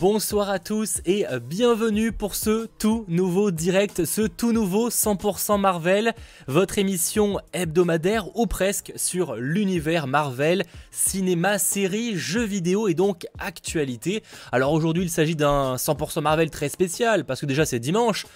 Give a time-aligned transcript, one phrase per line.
[0.00, 6.14] Bonsoir à tous et bienvenue pour ce tout nouveau direct, ce tout nouveau 100% Marvel,
[6.46, 14.22] votre émission hebdomadaire ou presque sur l'univers Marvel, cinéma, séries, jeux vidéo et donc actualité.
[14.52, 18.26] Alors aujourd'hui il s'agit d'un 100% Marvel très spécial parce que déjà c'est dimanche.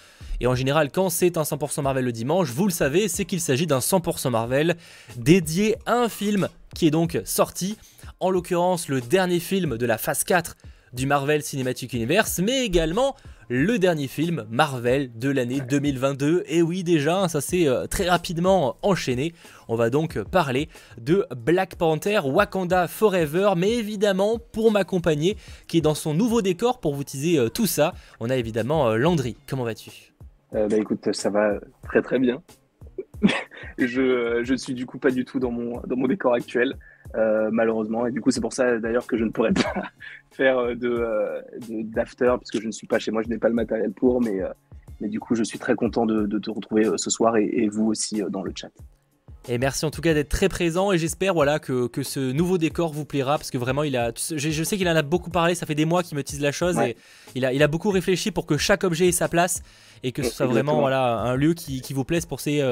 [0.41, 3.41] Et en général, quand c'est un 100% Marvel le dimanche, vous le savez, c'est qu'il
[3.41, 4.77] s'agit d'un 100% Marvel
[5.17, 7.79] dédié à un film qui est donc sorti,
[8.21, 10.57] en l'occurrence le dernier film de la phase 4
[10.95, 13.17] du Marvel Cinematic Universe, mais également
[13.49, 16.45] le dernier film Marvel de l'année 2022.
[16.47, 19.35] Et oui, déjà, ça s'est euh, très rapidement enchaîné.
[19.69, 20.69] On va donc parler
[21.01, 26.81] de Black Panther Wakanda Forever, mais évidemment, pour m'accompagner, qui est dans son nouveau décor,
[26.81, 29.37] pour vous teaser euh, tout ça, on a évidemment euh, Landry.
[29.49, 29.91] Comment vas-tu?
[30.53, 32.41] Bah écoute, ça va très très bien.
[33.79, 36.77] je, je suis du coup pas du tout dans mon, dans mon décor actuel.
[37.17, 38.07] Euh, malheureusement.
[38.07, 39.85] Et du coup, c'est pour ça d'ailleurs que je ne pourrais pas
[40.33, 43.49] faire euh, euh, de, d'after, puisque je ne suis pas chez moi, je n'ai pas
[43.49, 44.21] le matériel pour.
[44.21, 44.41] Mais,
[45.01, 48.23] mais du coup, je suis très content de, te retrouver ce soir et, vous aussi
[48.31, 48.71] dans le chat.
[49.47, 52.57] Et merci en tout cas d'être très présent et j'espère voilà que, que, ce nouveau
[52.57, 55.55] décor vous plaira parce que vraiment il a je, sais qu'il en a beaucoup parlé
[55.55, 56.97] ça fait des mois qu'il me tease la chose et
[57.35, 59.63] il a, il a beaucoup réfléchi pour que chaque objet ait sa place
[60.05, 62.63] et que ce soit vraiment voilà un lieu qui, qui vous plaise pour ces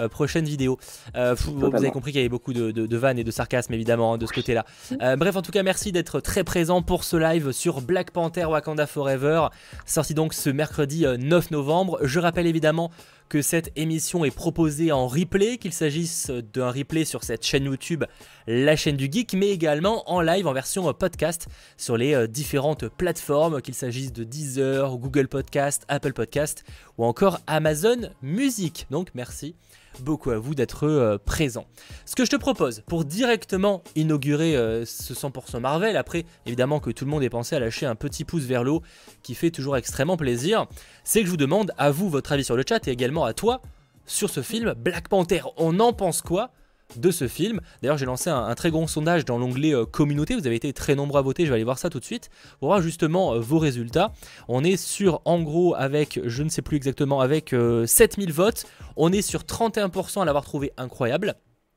[0.00, 0.78] euh, prochaine vidéo.
[1.14, 4.18] Euh, vous, avez compris qu'il y avait beaucoup de, vannes et de sarcasme évidemment hein,
[4.18, 4.64] de ce côté-là.
[5.00, 8.46] Euh, bref, en tout cas, merci d'être très présent pour ce live sur Black Panther
[8.46, 9.48] Wakanda Forever,
[9.86, 12.00] sorti donc ce mercredi 9 novembre.
[12.02, 12.90] Je rappelle évidemment
[13.28, 18.04] que cette émission est proposée en replay, qu'il s'agisse d'un replay sur cette chaîne YouTube,
[18.46, 23.62] la chaîne du geek, mais également en live en version podcast sur les différentes plateformes,
[23.62, 26.64] qu'il s'agisse de Deezer, Google Podcast, Apple Podcast
[26.98, 28.86] ou encore Amazon Music.
[28.90, 29.54] Donc merci
[30.00, 31.66] beaucoup à vous d'être euh, présent.
[32.04, 36.90] Ce que je te propose pour directement inaugurer euh, ce 100% Marvel, après évidemment que
[36.90, 38.82] tout le monde ait pensé à lâcher un petit pouce vers l'eau
[39.22, 40.66] qui fait toujours extrêmement plaisir,
[41.04, 43.34] c'est que je vous demande à vous votre avis sur le chat et également à
[43.34, 43.60] toi
[44.06, 45.42] sur ce film Black Panther.
[45.56, 46.50] On en pense quoi
[46.96, 47.60] de ce film.
[47.82, 50.34] D'ailleurs, j'ai lancé un, très grand sondage dans l'onglet euh, communauté.
[50.34, 51.44] Vous avez été très nombreux à voter.
[51.44, 52.30] Je vais aller voir ça tout de suite
[52.60, 54.12] pour voir justement euh, vos résultats.
[54.48, 58.66] On est sur, en gros, avec, je ne sais plus exactement, avec 7000 euh, votes.
[58.96, 61.34] On est sur 31% à l'avoir trouvé incroyable.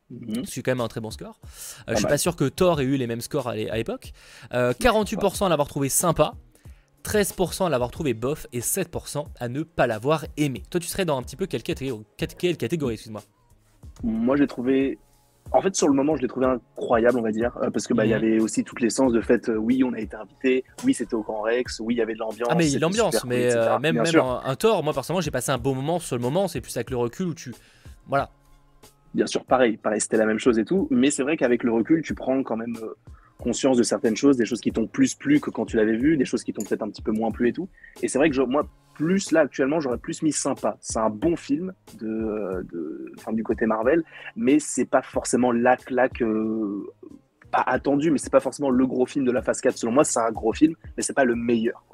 [0.09, 0.45] Mhm.
[0.45, 1.39] C'est quand même un très bon score.
[1.87, 4.13] je suis pas sûr que Thor ait eu les mêmes scores à l'époque.
[4.51, 6.33] 48% à l'avoir trouvé sympa.
[7.03, 10.63] 13% à l'avoir trouvé bof et 7% à ne pas l'avoir aimé.
[10.69, 13.21] Toi, tu serais dans un petit peu quelle catégorie, quelle catégorie excuse-moi?
[14.03, 14.99] Moi, j'ai trouvé
[15.51, 17.93] en fait, sur le moment, je l'ai trouvé incroyable, on va dire, euh, parce que
[17.93, 18.17] bah, il y mhm.
[18.17, 19.49] avait aussi toute l'essence de fait.
[19.49, 20.63] Euh, oui, on a été invité.
[20.83, 21.79] Oui, c'était au Grand Rex.
[21.79, 22.49] Oui, il y avait de l'ambiance.
[22.51, 24.83] Ah, mais l'ambiance, mais euh, même, même un, un, tort.
[24.83, 26.47] Moi, personnellement, j'ai passé un beau moment sur le moment.
[26.47, 27.53] C'est plus avec le recul où tu,
[28.07, 28.29] voilà.
[29.13, 30.87] Bien sûr, pareil, pareil, c'était la même chose et tout.
[30.91, 32.75] Mais c'est vrai qu'avec le recul, tu prends quand même
[33.37, 36.17] conscience de certaines choses, des choses qui t'ont plus plu que quand tu l'avais vu,
[36.17, 37.69] des choses qui t'ont peut-être un petit peu moins plu et tout.
[38.01, 40.77] Et c'est vrai que moi, plus là actuellement, j'aurais plus mis sympa.
[40.81, 44.03] C'est un bon film de, de du côté Marvel,
[44.35, 46.21] mais c'est pas forcément la claque.
[46.21, 46.83] Euh,
[47.51, 49.77] pas attendu, mais c'est pas forcément le gros film de la phase 4.
[49.77, 51.85] Selon moi, c'est un gros film, mais c'est pas le meilleur.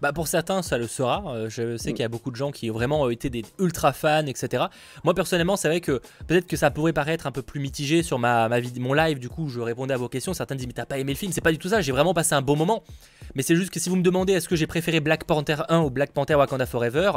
[0.00, 1.24] Bah pour certains, ça le sera.
[1.28, 1.94] Euh, je sais mm.
[1.94, 4.64] qu'il y a beaucoup de gens qui ont vraiment été des ultra fans, etc.
[5.04, 8.18] Moi personnellement, c'est vrai que peut-être que ça pourrait paraître un peu plus mitigé sur
[8.18, 9.18] ma, ma mon live.
[9.18, 10.34] Du coup, je répondais à vos questions.
[10.34, 11.80] Certains disent mais t'as pas aimé le film C'est pas du tout ça.
[11.80, 12.82] J'ai vraiment passé un bon moment.
[13.34, 15.80] Mais c'est juste que si vous me demandez est-ce que j'ai préféré Black Panther 1
[15.80, 17.12] ou Black Panther Wakanda Forever,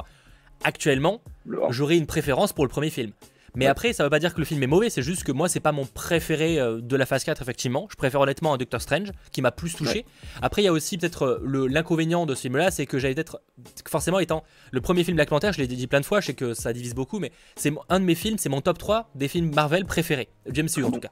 [0.63, 1.21] actuellement,
[1.69, 3.11] j'aurais une préférence pour le premier film.
[3.55, 5.49] Mais après, ça veut pas dire que le film est mauvais, c'est juste que moi,
[5.49, 7.87] c'est pas mon préféré euh, de la phase 4, effectivement.
[7.89, 10.05] Je préfère honnêtement un Doctor Strange, qui m'a plus touché.
[10.41, 13.41] Après, il y a aussi peut-être euh, l'inconvénient de ce film-là, c'est que j'avais peut-être,
[13.87, 16.33] forcément étant le premier film Black Panther, je l'ai dit plein de fois, je sais
[16.33, 19.27] que ça divise beaucoup, mais c'est un de mes films, c'est mon top 3 des
[19.27, 21.11] films Marvel préférés, James Hugh en tout cas.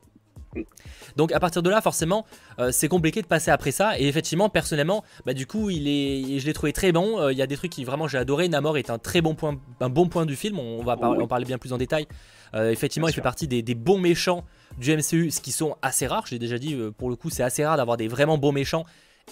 [1.16, 2.26] Donc à partir de là, forcément,
[2.60, 4.00] euh, c'est compliqué de passer après ça.
[4.00, 7.20] Et effectivement, personnellement, bah, du coup, il est, je l'ai trouvé très bon.
[7.20, 8.48] Euh, il y a des trucs qui vraiment j'ai adoré.
[8.50, 10.60] Namor est un très bon point, un bon point du film.
[10.60, 12.08] On va en parler bien plus en détail.
[12.54, 14.46] Euh, effectivement, il fait partie des, bons méchants
[14.78, 16.26] du MCU, ce qui sont assez rares.
[16.28, 16.78] Je l'ai déjà dit.
[16.98, 18.86] pour le coup, c'est assez rare d'avoir des vraiment bons méchants.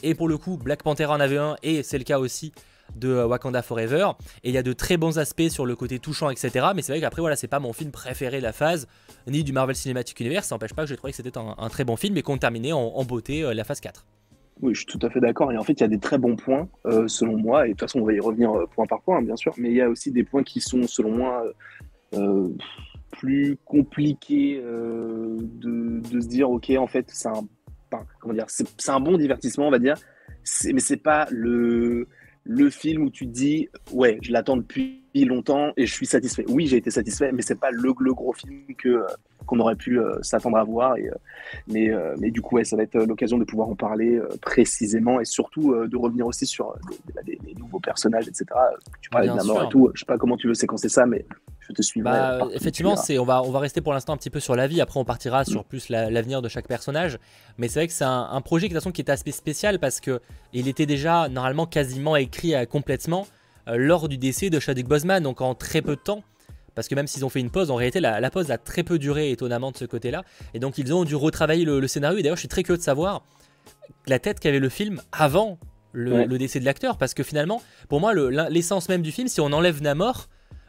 [0.04, 2.52] Et pour le coup, Black Panther en avait un, et c'est le cas aussi
[2.96, 4.12] de euh, Wakanda Forever.
[4.44, 6.68] Et il y a de très bons aspects sur le côté touchant, etc.
[6.76, 8.88] Mais c'est vrai qu'après, voilà, c'est pas mon film préféré de la phase,
[9.28, 10.48] ni du Marvel Cinematic Universe.
[10.48, 12.74] Ça n'empêche pas que j'ai trouvé que c'était un, très bon film et qu'on terminait
[12.74, 14.06] en, beauté euh, la phase 4.
[14.62, 15.52] Oui, je suis tout à fait d'accord.
[15.52, 17.66] Et en fait, il y a des très bons points, euh, selon moi.
[17.66, 19.54] Et de toute façon, on va y revenir point par point, bien sûr.
[19.58, 21.44] Mais il y a aussi des points qui sont, selon moi,
[23.18, 27.48] plus compliqués de, de, se dire, OK, en fait, c'est un,
[28.20, 29.96] comment dire, c'est un bon divertissement, on va dire.
[30.66, 32.08] Mais c'est pas le
[32.48, 36.46] le film où tu te dis, ouais, je l'attends depuis longtemps et je suis satisfait.
[36.48, 39.06] Oui, j'ai été satisfait, mais c'est pas le, gros film que euh,
[39.46, 40.96] qu'on aurait pu euh, s'attendre à voir.
[40.98, 41.16] Et, euh,
[41.68, 45.26] mais, mais du coup, ouais, ça va être l'occasion de pouvoir en parler précisément et
[45.26, 46.76] surtout de revenir aussi sur
[47.26, 48.46] des, nouveaux personnages, etc.
[49.02, 49.92] Tu parlais de la mort et tout.
[49.94, 51.26] Je sais pas comment tu veux séquencer ça, mais
[51.70, 52.02] je te suis.
[52.02, 54.68] Bah, effectivement, c'est on va on va rester pour l'instant un petit peu sur la
[54.68, 54.82] vie.
[54.82, 57.20] Après, on partira sur plus l'avenir de chaque personnage.
[57.58, 59.80] Mais c'est vrai que c'est un, projet qui, de toute façon, qui est assez spécial
[59.80, 60.22] parce que
[60.54, 63.28] il était déjà normalement quasiment écrit complètement
[63.68, 66.24] euh, lors du décès de Chadwick Boseman, donc en très peu de temps.
[66.74, 69.00] Parce que même s'ils ont fait une pause, en réalité, la, pause a très peu
[69.00, 70.24] duré, étonnamment, de ce côté-là.
[70.54, 72.20] Et donc, ils ont dû retravailler le, scénario.
[72.20, 73.24] Et d'ailleurs, je suis très curieux de savoir
[74.06, 75.58] la tête qu'avait le film avant
[75.92, 77.00] le, décès de l'acteur.
[77.00, 80.28] Parce que finalement, pour moi, l'essence même du film, si on enlève Namor,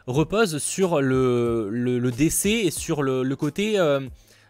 [0.09, 4.01] repose sur le, décès et sur le, côté euh,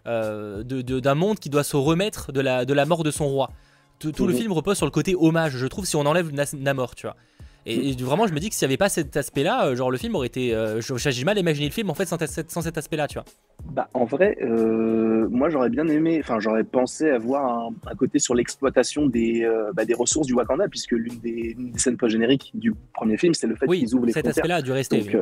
[0.08, 3.52] euh, d'un monde qui doit se remettre de la, de la mort de son roi.
[4.00, 7.06] Tout, le film repose sur le côté hommage, je trouve, si on enlève Namor, tu
[7.06, 7.18] vois.
[7.66, 9.98] Et, vraiment, je me dis que s'il n'y avait pas cet aspect-là, euh, genre le
[9.98, 10.54] film aurait été.
[10.54, 12.18] Euh, j'ai mal à imaginer le film en fait sans,
[12.48, 13.26] sans cet aspect-là, tu vois.
[13.72, 18.34] Bah, en vrai, euh, moi j'aurais bien aimé, enfin j'aurais pensé avoir un, côté sur
[18.34, 23.34] l'exploitation des, bah, des ressources du Wakanda, puisque l'une des, scènes post-génériques du premier film,
[23.34, 25.02] c'est le fait qu'ils ouvrent les cet aspect-là dû rester.
[25.02, 25.18] Donc,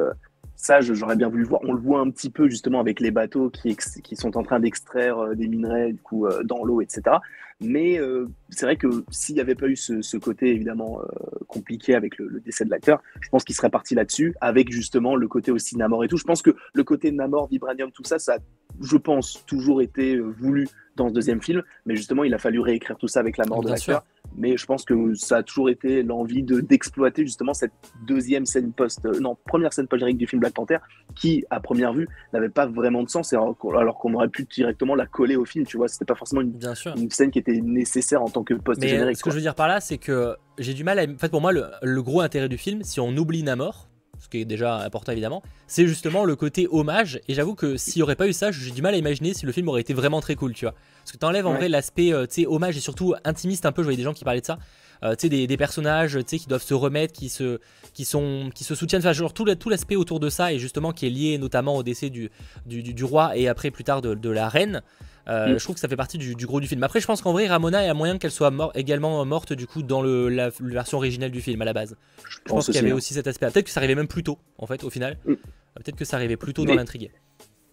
[0.55, 1.61] ça, j'aurais bien voulu voir.
[1.65, 4.59] On le voit un petit peu justement avec les bateaux qui, qui sont en train
[4.59, 7.17] d'extraire des minerais du coup dans l'eau, etc.
[7.59, 11.05] Mais euh, c'est vrai que s'il n'y avait pas eu ce, côté évidemment euh,
[11.47, 15.27] compliqué avec le, décès de l'acteur, je pense qu'il serait parti là-dessus, avec justement le
[15.27, 16.17] côté aussi Namor et tout.
[16.17, 18.37] Je pense que le côté Namor, Vibranium, tout ça, ça a,
[18.79, 22.59] je pense, toujours été euh, voulu dans ce deuxième film, mais justement, il a fallu
[22.59, 24.03] réécrire tout ça avec la mort de l'acteur.
[24.35, 27.71] Mais je pense que ça a toujours été l'envie de d'exploiter justement cette
[28.05, 30.77] deuxième scène post, euh, non, première scène post du film Black Panther,
[31.15, 35.05] qui à première vue n'avait pas vraiment de sens, alors qu'on aurait pu directement la
[35.05, 36.59] coller au film, tu vois, c'était pas forcément une,
[36.97, 39.07] une, scène qui était nécessaire en tant que post générique.
[39.07, 41.17] Mais ce que je veux dire par là, c'est que j'ai du mal à, en
[41.17, 43.87] fait, pour moi, le, le gros intérêt du film, si on oublie Namor,
[44.19, 47.19] ce qui est déjà important évidemment, c'est justement le côté hommage.
[47.27, 49.45] Et j'avoue que s'il n'y aurait pas eu ça, j'ai du mal à imaginer si
[49.45, 50.75] le film aurait été vraiment très cool, tu vois.
[51.07, 53.81] Parce que t'enlèves en vrai l'aspect, euh, tu sais, hommage et surtout intimiste un peu.
[53.81, 54.59] Je voyais des gens qui parlaient de ça.
[55.03, 57.59] Euh, tu sais, des, personnages, tu sais, qui doivent se remettre, qui se,
[57.93, 58.99] qui sont, qui se soutiennent.
[58.99, 61.83] Enfin, genre tout, tout l'aspect autour de ça et justement qui est lié notamment au
[61.83, 62.29] décès du,
[62.65, 64.81] du, roi et après plus tard de la reine.
[65.29, 65.59] Euh, mm.
[65.59, 66.83] Je trouve que ça fait partie du, gros du film.
[66.83, 69.65] Après, je pense qu'en vrai, Ramona, il y a moyen qu'elle soit également morte du
[69.65, 71.95] coup dans le, la, version originale du film à la base.
[72.29, 72.95] Je, pense, qu'il y avait hein.
[72.95, 73.49] aussi cet aspect.
[73.49, 75.17] Peut-être que ça arrivait même plus tôt, en fait, au final.
[75.25, 75.35] Mm.
[75.75, 77.11] Peut-être que ça arrivait plus tôt dans l'intrigue.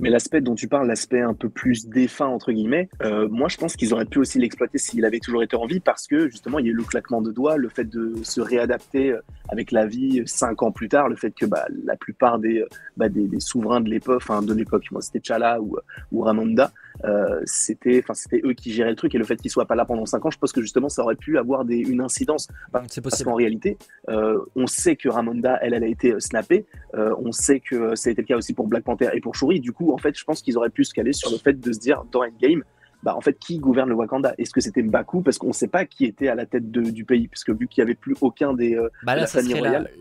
[0.01, 3.57] Mais l'aspect dont tu parles, l'aspect un peu plus défunt, entre guillemets, euh, moi je
[3.57, 6.59] pense qu'ils auraient pu aussi l'exploiter s'il avait toujours été en vie parce que justement
[6.59, 9.71] il y a eu le claquement de doigts, le fait de se réadapter euh, avec
[9.71, 12.65] la vie euh, cinq ans plus tard, le fait que bah, la plupart des,
[12.97, 15.77] bah, des, souverains de l'époque, de l'époque, moi c'était Chala ou,
[16.11, 16.73] ou Ramonda,
[17.05, 19.85] euh, c'était c'était eux qui géraient le truc et le fait qu'ils soient pas là
[19.85, 22.49] pendant cinq ans, je pense que justement ça aurait pu avoir des, une incidence.
[22.89, 23.77] C'est parce qu'en réalité,
[24.09, 28.13] euh, on sait que Ramonda, elle, elle a été snappée, on sait que ça a
[28.13, 30.25] été le cas aussi pour Black Panther et pour Shuri, du coup en fait, je
[30.25, 32.63] pense qu'ils auraient pu se caler sur le fait de se dire dans Endgame,
[33.05, 34.35] bah, en fait, qui gouverne le Wakanda?
[34.39, 35.21] Est-ce que c'était Mbaku?
[35.21, 37.85] Parce qu'on ne sait pas qui était à la tête du pays, puisque vu qu'il
[37.85, 38.75] n'y avait plus aucun des.
[38.75, 39.27] Euh, bah là,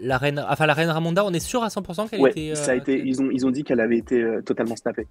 [0.01, 2.55] la, reine, enfin, la reine Ramonda, on est sûr à 100% qu'elle était.
[2.55, 5.05] ça a été, ils, ont, ils ont dit qu'elle avait été euh, totalement snappée.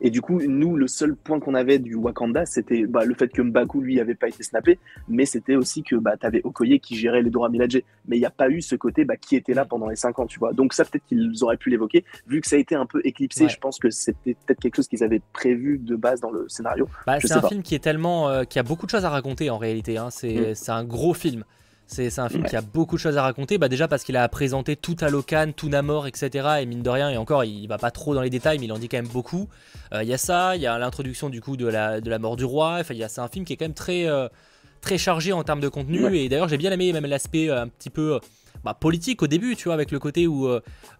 [0.00, 3.28] Et du coup, nous, le seul point qu'on avait du Wakanda, c'était bah, le fait
[3.28, 6.80] que Mbaku, lui, avait pas été snappé, mais c'était aussi que bah, tu avais Okoye
[6.80, 7.82] qui gérait les droits Miladje.
[8.06, 10.18] Mais il n'y a pas eu ce côté bah, qui était là pendant les 5
[10.18, 10.52] ans, tu vois.
[10.52, 12.04] Donc ça, peut-être qu'ils auraient pu l'évoquer.
[12.26, 14.88] Vu que ça a été un peu éclipsé, je pense que c'était peut-être quelque chose
[14.88, 16.88] qu'ils avaient prévu de base dans le scénario.
[17.06, 18.28] Bah, c'est un film qui est tellement...
[18.28, 19.96] Euh, qui a beaucoup de choses à raconter en réalité.
[19.96, 20.08] Hein.
[20.08, 20.54] Mm.
[20.54, 21.44] C'est un gros film.
[21.88, 23.58] C'est un film qui a beaucoup de choses à raconter.
[23.58, 26.58] Bah déjà parce qu'il a présenté tout Alocan, tout Namor, etc.
[26.60, 28.72] Et mine de rien, et encore, il va pas trop dans les détails, mais il
[28.72, 29.48] en dit quand même beaucoup.
[29.92, 32.18] Euh, il y a ça, il y a l'introduction du coup de la, de la
[32.18, 32.78] mort du roi.
[32.80, 34.28] Enfin, c'est un film qui est quand même très, euh,
[34.80, 36.16] très chargé en termes de contenu.
[36.16, 38.18] Et d'ailleurs, j'ai bien aimé même l'aspect euh, un petit peu
[38.64, 40.48] bah, politique au début, tu vois, avec le côté où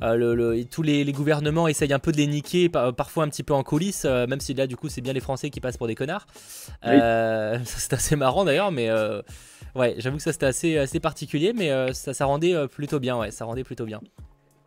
[0.00, 3.62] le, tous les, gouvernements essayent un peu de les niquer, parfois un petit peu en
[3.62, 6.26] coulisses, même si là, du coup, c'est bien les Français qui passent pour des connards.
[6.82, 8.90] c'est assez marrant d'ailleurs, mais
[9.76, 12.98] Ouais, j'avoue que ça c'était assez, assez particulier, mais euh, ça, ça rendait euh, plutôt
[12.98, 14.00] bien, ouais, ça rendait plutôt bien.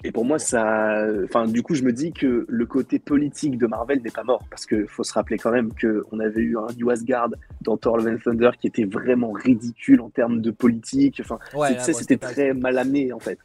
[0.03, 3.67] Et pour moi, ça, enfin, du coup, je me dis que le côté politique de
[3.67, 6.67] Marvel n'est pas mort, parce qu'il faut se rappeler quand même qu'on avait eu un
[6.77, 7.29] New Asgard
[7.61, 11.21] dans Thor Love and Thunder qui était vraiment ridicule en termes de politique.
[11.21, 11.39] Enfin,
[11.79, 13.39] c'était très mal amené en fait.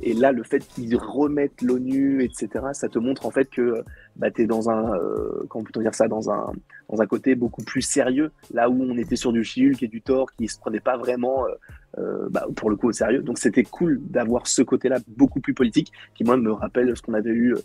[0.00, 3.82] Et là, le fait qu'ils remettent l'ONU, etc., ça te montre en fait que
[4.16, 6.52] bah, tu es dans un, euh, comment peut-on dire ça, dans un,
[6.88, 10.00] dans un côté beaucoup plus sérieux, là où on était sur du Chihulk et du
[10.00, 11.50] Thor qui se prenait pas vraiment, euh,
[11.96, 13.22] euh, bah, pour le coup, au sérieux.
[13.22, 17.14] Donc c'était cool d'avoir ce côté-là beaucoup plus politique, qui moi me rappelle ce qu'on
[17.14, 17.56] avait eu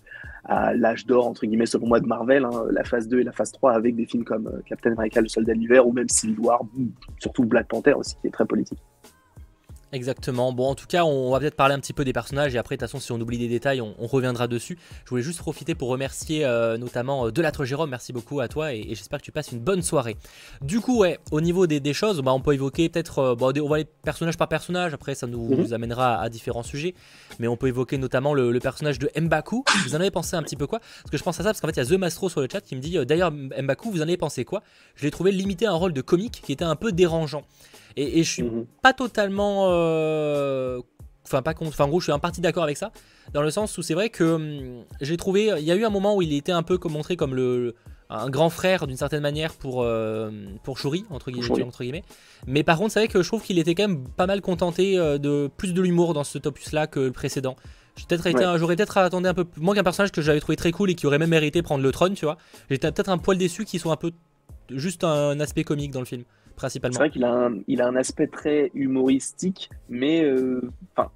[0.46, 3.32] à l'âge d'or, entre guillemets, selon moi, de Marvel, hein, la phase 2 et la
[3.32, 6.40] phase 3, avec des films comme Captain America, le soldat de l'hiver, ou même Civil
[6.40, 6.62] War,
[7.20, 8.80] surtout Black Panther aussi, qui est très politique.
[9.94, 10.52] Exactement.
[10.54, 12.76] Bon, en tout cas, on va peut-être parler un petit peu des personnages et après,
[12.76, 14.80] de toute façon, si on oublie des détails, on, reviendra dessus.
[15.06, 17.92] Je voulais juste profiter pour remercier euh, notamment euh, Delattre Jérôme.
[17.92, 20.18] Merci beaucoup à toi et, j'espère que tu passes une bonne soirée.
[20.62, 23.76] Du coup, ouais, au niveau des, choses, bah, on peut évoquer peut-être, euh, on va
[23.76, 24.96] aller personnage par personnage.
[24.96, 25.74] Après, ça nous, mhm.
[25.74, 26.96] amènera à, différents sujets.
[27.38, 29.64] Mais on peut évoquer notamment le, personnage de Mbaku.
[29.86, 30.80] Vous en avez pensé un petit peu quoi?
[30.80, 32.42] Parce que je pense à ça parce qu'en fait, il y a The Mastro sur
[32.42, 34.64] le chat qui me dit d'ailleurs, Mbaku, vous en avez pensé quoi?
[34.96, 37.44] Je l'ai trouvé limité à un rôle de comique qui était un peu dérangeant.
[37.96, 38.66] Et, je suis mhm.
[38.82, 39.68] pas totalement.
[39.70, 40.82] Euh,
[41.26, 42.92] enfin, pas Enfin, en gros, je suis en partie d'accord avec ça.
[43.34, 45.52] Dans le sens où c'est vrai que hum, j'ai trouvé.
[45.58, 47.76] Il y a eu un moment où il était un peu montré comme le,
[48.10, 50.32] un grand frère d'une certaine manière pour, euh,
[50.64, 52.04] pour Shuri, entre guillemets, entre guillemets.
[52.46, 54.98] Mais par contre, c'est vrai que je trouve qu'il était quand même pas mal contenté
[54.98, 57.56] euh, de plus de l'humour dans ce opus-là que le précédent.
[58.58, 61.06] J'aurais peut-être attendu un peu moins qu'un personnage que j'avais trouvé très cool et qui
[61.06, 62.38] aurait même mérité prendre le trône, tu vois.
[62.70, 64.12] J'étais peut-être un poil déçu qu'ils soit un peu
[64.70, 66.24] juste un aspect comique dans le film
[66.56, 66.94] principalement.
[66.94, 70.62] C'est vrai qu'il a, un, il a un aspect très humoristique, mais euh,
[70.96, 71.10] enfin.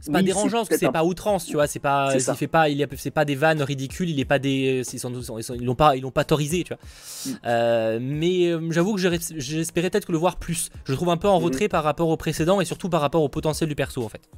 [0.00, 1.66] c'est pas dérangeant parce que c'est pas outrance, tu vois.
[1.66, 4.10] C'est pas, il fait pas, il c'est pas des vannes ridicules.
[4.10, 6.82] Il est pas des, ils, ils l'ont pas, ils l'ont pas autorisé, tu vois.
[7.26, 7.38] Mm.
[7.46, 10.70] Euh, mais euh, j'avoue que j'espérais peut-être le voir plus.
[10.84, 11.44] Je le trouve un peu en mm-hmm.
[11.44, 14.28] retrait par rapport au précédent et surtout par rapport au potentiel du perso, en fait.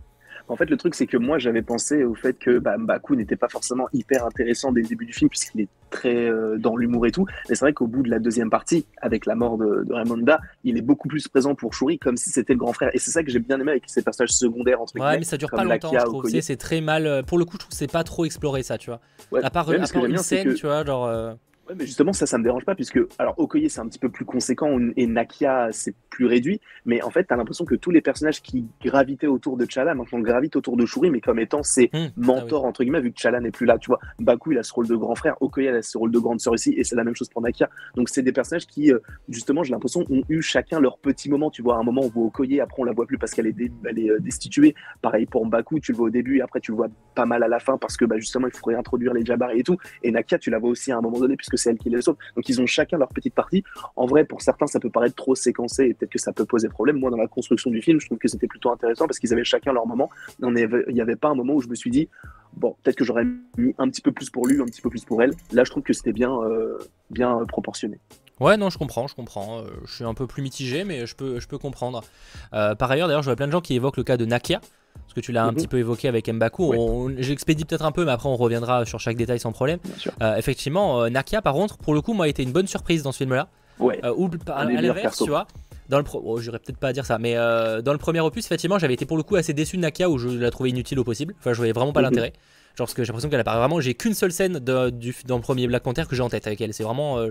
[0.49, 3.37] En fait, le truc, c'est que moi, j'avais pensé au fait que bah, Mbaku n'était
[3.37, 7.07] pas forcément hyper intéressant dès le début du film, puisqu'il est très euh, dans l'humour
[7.07, 7.27] et tout.
[7.49, 10.41] Mais c'est vrai qu'au bout de la deuxième partie, avec la mort de, de Raymonda,
[10.63, 12.91] il est beaucoup plus présent pour Shuri, comme si c'était le grand frère.
[12.93, 15.37] Et c'est ça que j'ai bien aimé avec ces personnages secondaires, entre Ouais, mais ça
[15.39, 16.29] dure pas longtemps, je trouve.
[16.29, 17.07] C'est très mal.
[17.07, 19.01] Euh, pour le coup, je trouve que c'est pas trop exploré, ça, tu vois.
[19.43, 21.07] à part, à part une scène, tu vois, genre.
[21.07, 21.33] Euh,
[21.69, 24.11] Ouais, mais justement, ça, ça me dérange pas, puisque, alors, Okoye, c'est un petit peu
[24.11, 28.03] plus conséquent, et Nakia, c'est plus réduit, mais en fait, t'as l'impression que tous les
[28.03, 31.91] personnages qui gravitaient autour de Chala, maintenant gravitent autour de Shuri, mais comme étant ses
[31.93, 32.07] mmh.
[32.17, 33.99] mentors, ah entre guillemets, vu que Chala n'est plus là, tu vois.
[34.19, 36.39] Baku, il a ce rôle de grand frère, Okoye, elle a ce rôle de grande
[36.39, 37.71] sœur ici, et c'est la même chose pour Nakia.
[37.97, 38.99] Donc, c'est des personnages qui, euh,
[39.31, 41.77] justement, j'ai l'impression, ont eu chacun leur petit moment, tu vois.
[41.77, 43.57] À un moment, on voit Okoye, après, on la voit plus parce qu'elle est,
[43.87, 44.75] elle est euh, destituée.
[45.01, 47.43] Pareil pour Baku, tu le vois au début, et après, tu le vois pas mal
[47.43, 49.79] à la fin, parce que, bah, justement, il faut réintroduire les Jabari et tout.
[50.03, 52.03] Et Nakia, tu la vois aussi à un moment donné, puisque c'est elle qui les
[52.03, 52.17] sauve.
[52.37, 53.65] Donc ils ont chacun leur petite partie.
[53.97, 56.69] En vrai, pour certains, ça peut paraître trop séquencé et peut-être que ça peut poser
[56.69, 56.99] problème.
[56.99, 59.45] Moi, dans la construction du film, je trouve que c'était plutôt intéressant parce qu'ils avaient
[59.45, 60.11] chacun leur moment.
[60.41, 60.53] Il
[60.89, 62.09] n'y avait pas un moment où je me suis dit,
[62.57, 63.25] bon, peut-être que j'aurais
[63.57, 65.33] mis un petit peu plus pour lui, un petit peu plus pour elle.
[65.53, 66.79] Là, je trouve que c'était bien, euh,
[67.11, 67.99] bien euh, proportionné.
[68.41, 69.61] Ouais, non, je comprends, je comprends.
[69.61, 72.03] Euh, je suis un peu plus mitigé, mais je peux, je peux comprendre.
[72.51, 74.61] par ailleurs, d'ailleurs, je vois plein de gens qui évoquent le cas de Nakia,
[74.95, 75.57] parce que tu l'as un mhm.
[75.57, 77.13] petit peu évoqué avec Mbaku.
[77.19, 79.79] J'expédie peut-être un peu, mais après on reviendra sur chaque détail sans problème.
[80.23, 83.03] Euh, effectivement, euh, Nakia, par contre, pour le coup, moi, a été une bonne surprise
[83.03, 83.49] dans ce film-là.
[83.79, 84.01] Ouais.
[84.05, 85.47] Euh, ou à, l'inverse, tu vois.
[85.89, 86.23] Dans le pro...
[86.25, 89.17] Oh, j'irais peut-être pas dire ça, mais dans le premier opus, effectivement, j'avais été pour
[89.17, 91.35] le coup assez déçu de Nakia où je la trouvais inutile au possible.
[91.39, 92.07] Enfin, je voyais vraiment pas mhm.
[92.07, 92.33] l'intérêt.
[92.77, 93.81] Genre, parce que j'ai l'impression qu'elle apparaît vraiment.
[93.81, 96.61] J'ai qu'une seule scène du, dans le premier Black Panther que j'ai en tête avec
[96.61, 96.75] elle.
[96.75, 97.31] C'est vraiment euh,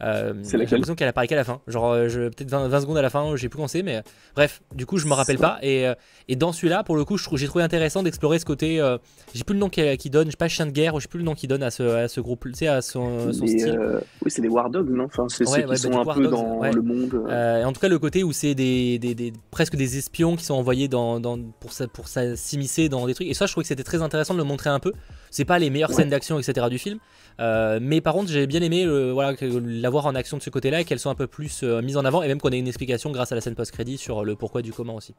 [0.00, 1.60] j'ai l'impression qu'elle apparaît qu'à la fin.
[1.66, 4.02] Genre, euh, peut-être 20, secondes à la fin, j'ai plus pensé, mais
[4.34, 5.58] bref, du coup, je me rappelle pas.
[5.62, 5.94] Et, euh,
[6.28, 8.80] et dans celui-là, pour le coup, j'ai trouvé intéressant d'explorer ce côté.
[9.34, 11.08] j'ai plus le nom qui, donne, je sais pas, chien de guerre, ou je sais
[11.08, 13.78] plus le nom qui donne à ce, à ce groupe, tu sais, à son, style.
[14.22, 15.04] oui, c'est des War Dogs, non?
[15.04, 17.14] Enfin, c'est ceux qui sont un peu dans le monde.
[17.28, 20.54] en tout cas, le côté où c'est des, des, des, presque des espions qui sont
[20.54, 23.28] envoyés dans, dans pour, pour s'immiscer dans des trucs.
[23.28, 24.92] Et ça, je trouvais que c'était très intéressant de le montrer un peu.
[25.30, 26.66] C'est pas les meilleures scènes d'action, etc.
[26.70, 26.98] du film.
[27.40, 30.80] Euh, mais par contre, j'ai bien aimé euh, voilà, l'avoir en action de ce côté-là
[30.80, 32.66] et qu'elle soit un peu plus euh, mise en avant et même qu'on ait une
[32.66, 35.14] explication grâce à la scène post-crédit sur le pourquoi du comment aussi.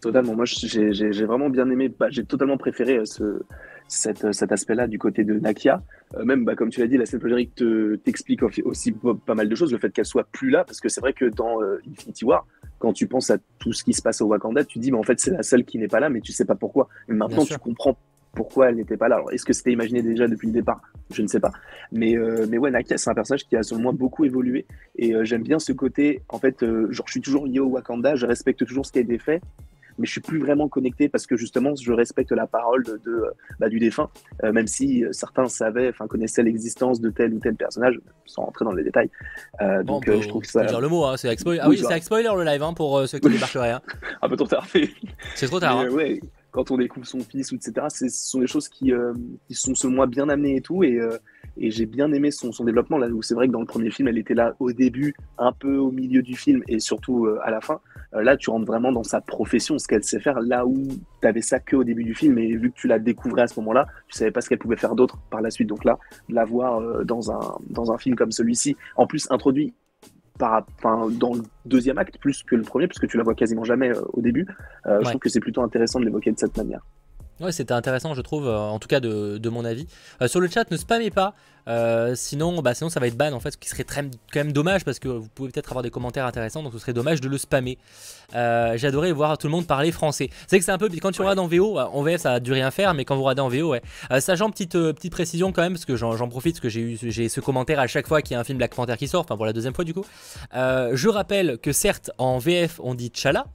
[0.00, 0.34] Totalement.
[0.34, 1.90] Moi, j'ai vraiment bien aimé.
[1.90, 3.42] Bah, j'ai totalement préféré ce,
[3.86, 5.82] cet, cet aspect-là du côté de Nakia.
[6.24, 8.94] même, bah, comme tu l'as dit, la scène post-crédit t'explique aussi
[9.26, 9.72] pas mal de choses.
[9.72, 12.46] Le fait qu'elle soit plus là, parce que c'est vrai que dans Infinity War,
[12.78, 15.02] quand tu penses à tout ce qui se passe au Wakanda, tu dis, mais en
[15.02, 16.88] fait, c'est la seule qui n'est pas là, mais tu sais pas pourquoi.
[17.06, 17.98] Mais maintenant, tu comprends
[18.34, 19.16] pourquoi elle n'était pas là.
[19.16, 20.80] Alors, est-ce que c'était imaginé déjà depuis le départ?
[21.12, 21.50] Je ne sais pas.
[21.92, 24.66] Mais, euh, mais ouais, Nakia, c'est un personnage qui a selon moi beaucoup évolué.
[24.96, 27.66] Et euh, j'aime bien ce côté, en fait, euh, genre, je suis toujours lié au
[27.66, 29.42] Wakanda, je respecte toujours ce qui a été fait,
[29.98, 33.24] mais je suis plus vraiment connecté parce que justement, je respecte la parole de,
[33.58, 34.08] bah, du défunt,
[34.42, 38.72] même si certains savaient, enfin, connaissaient l'existence de tel ou tel personnage, sans rentrer dans
[38.72, 39.10] les détails.
[39.84, 40.64] donc, je trouve que ça.
[40.64, 41.28] dire le mot, hein, c'est.
[41.28, 43.72] Ah oui, c'est avec spoiler le live hein, pour ceux qui débarqueraient.
[43.72, 43.82] Hein.
[44.22, 44.66] un peu trop tard.
[45.34, 45.80] c'est trop tard.
[45.80, 45.88] hein.
[45.90, 47.86] ouais, quand on découvre son fils, etc.
[47.88, 49.12] Ce sont des choses qui, euh,
[49.46, 50.82] qui, sont selon moi bien amenées et tout.
[50.82, 51.16] Et, euh,
[51.56, 52.98] j'ai bien aimé son, développement.
[52.98, 55.52] Là où c'est vrai que dans le premier film, elle était là au début, un
[55.52, 57.80] peu au milieu du film et surtout euh, à la fin.
[58.12, 60.40] là, tu rentres vraiment dans sa profession, ce qu'elle sait faire.
[60.40, 60.88] Là où
[61.20, 63.46] tu avais ça que au début du film, et vu que tu la découvrais à
[63.46, 65.68] ce moment-là, tu savais pas ce qu'elle pouvait faire d'autre par la suite.
[65.68, 69.74] Donc là, la voir dans, un, dans un film comme celui-ci, en plus introduit
[70.40, 74.00] dans le deuxième acte plus que le premier, puisque tu la vois quasiment jamais euh,
[74.12, 74.46] au début.
[74.86, 76.80] Euh, je trouve que c'est plutôt intéressant de l'évoquer de cette manière.
[77.40, 79.86] Ouais, c'était intéressant, je trouve, en tout cas de, mon avis.
[80.26, 81.34] sur le chat, ne spammez pas.
[82.14, 84.52] sinon, bah, sinon, ça va être ban en fait, ce qui serait très, quand même
[84.52, 87.28] dommage parce que vous pouvez peut-être avoir des commentaires intéressants, donc ce serait dommage de
[87.28, 87.78] le spammer.
[88.32, 90.28] J'adorais voir tout le monde parler français.
[90.48, 92.52] C'est que c'est un peu quand tu regardes en VO, en VF ça a dû
[92.52, 93.82] rien faire, mais quand vous regardez en VO, ouais.
[94.20, 97.28] sachant petite petite précision quand même, parce que j'en profite, parce que j'ai eu j'ai
[97.28, 99.36] ce commentaire à chaque fois qu'il y a un film Black Panther qui sort, enfin
[99.36, 100.04] pour la deuxième fois du coup.
[100.52, 103.46] je rappelle que certes en VF on dit Chala,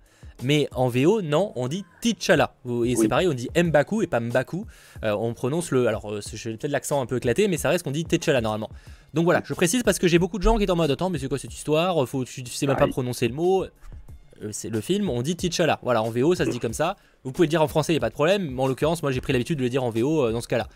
[0.43, 2.53] mais en VO, non, on dit T'Challa.
[2.85, 4.65] Et c'est pareil, on dit Mbaku et pas Mbaku.
[5.03, 5.87] Euh, on prononce le.
[5.87, 8.69] Alors, euh, j'ai peut-être l'accent un peu éclaté, mais ça reste qu'on dit T'Challa normalement.
[9.13, 11.09] Donc voilà, je précise parce que j'ai beaucoup de gens qui sont en mode Attends,
[11.09, 12.07] mais c'est quoi cette histoire?
[12.07, 13.63] Faut, Tu sais même pas prononcer le mot.
[13.63, 15.79] Euh, c'est le film, on dit T'Challa.
[15.83, 16.97] Voilà, en VO, ça se dit comme ça.
[17.23, 18.51] Vous pouvez le dire en français, il n'y a pas de problème.
[18.51, 20.67] Mais en l'occurrence, moi j'ai pris l'habitude de le dire en VO dans ce cas-là.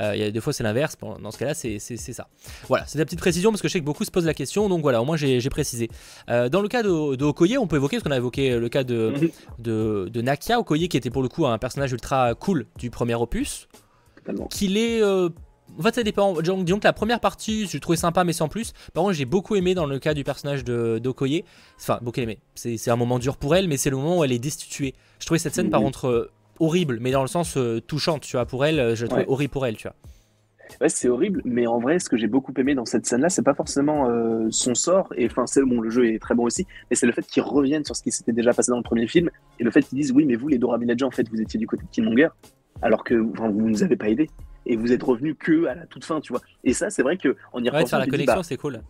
[0.00, 2.28] Euh, il y a des fois c'est l'inverse, dans ce cas-là c'est ça.
[2.68, 4.68] Voilà, c'est la petite précision parce que je sais que beaucoup se posent la question,
[4.68, 5.88] donc voilà, au moins j'ai précisé.
[6.30, 8.68] Euh, dans le cas de, de, Okoye, on peut évoquer, parce qu'on a évoqué le
[8.68, 9.30] cas de, mhm.
[9.58, 13.14] de, de, Nakia, Okoye qui était pour le coup un personnage ultra cool du premier
[13.14, 13.68] opus,
[14.50, 15.02] qu'il est...
[15.02, 15.28] Euh,
[15.78, 16.34] en fait, ça dépend.
[16.42, 18.72] Disons que la première partie, je trouvais sympa, mais sans plus.
[18.92, 21.44] Par contre, j'ai beaucoup aimé dans le cas du personnage de d'Okoye.
[21.80, 22.40] Enfin, beaucoup aimé.
[22.54, 24.94] C'est un moment dur pour elle, mais c'est le moment où elle est destituée.
[25.18, 25.86] Je trouvais cette scène, par mhm.
[25.86, 26.30] contre,
[26.60, 29.50] horrible, mais dans le sens euh, touchant, tu vois, pour elle, euh, je trouve horrible
[29.50, 29.96] pour elle, tu vois.
[30.80, 33.42] Ouais, c'est horrible, mais en vrai, ce que j'ai beaucoup aimé dans cette scène-là, c'est
[33.42, 36.66] pas forcément euh, son sort, et enfin, c'est bon, le jeu est très bon aussi,
[36.88, 39.06] mais c'est le fait qu'ils reviennent sur ce qui s'était déjà passé dans le premier
[39.06, 39.28] film,
[39.58, 41.58] et le fait qu'ils disent, oui, mais vous, les Dora Milaje, en fait, vous étiez
[41.58, 42.28] du côté de Killmonger,
[42.80, 44.30] alors que vous ne nous avez pas aidés,
[44.64, 46.40] et vous êtes revenus que à la toute fin, tu vois.
[46.64, 48.80] Et ça, c'est vrai que on y ouais, faire la connexion, bah, c'est cool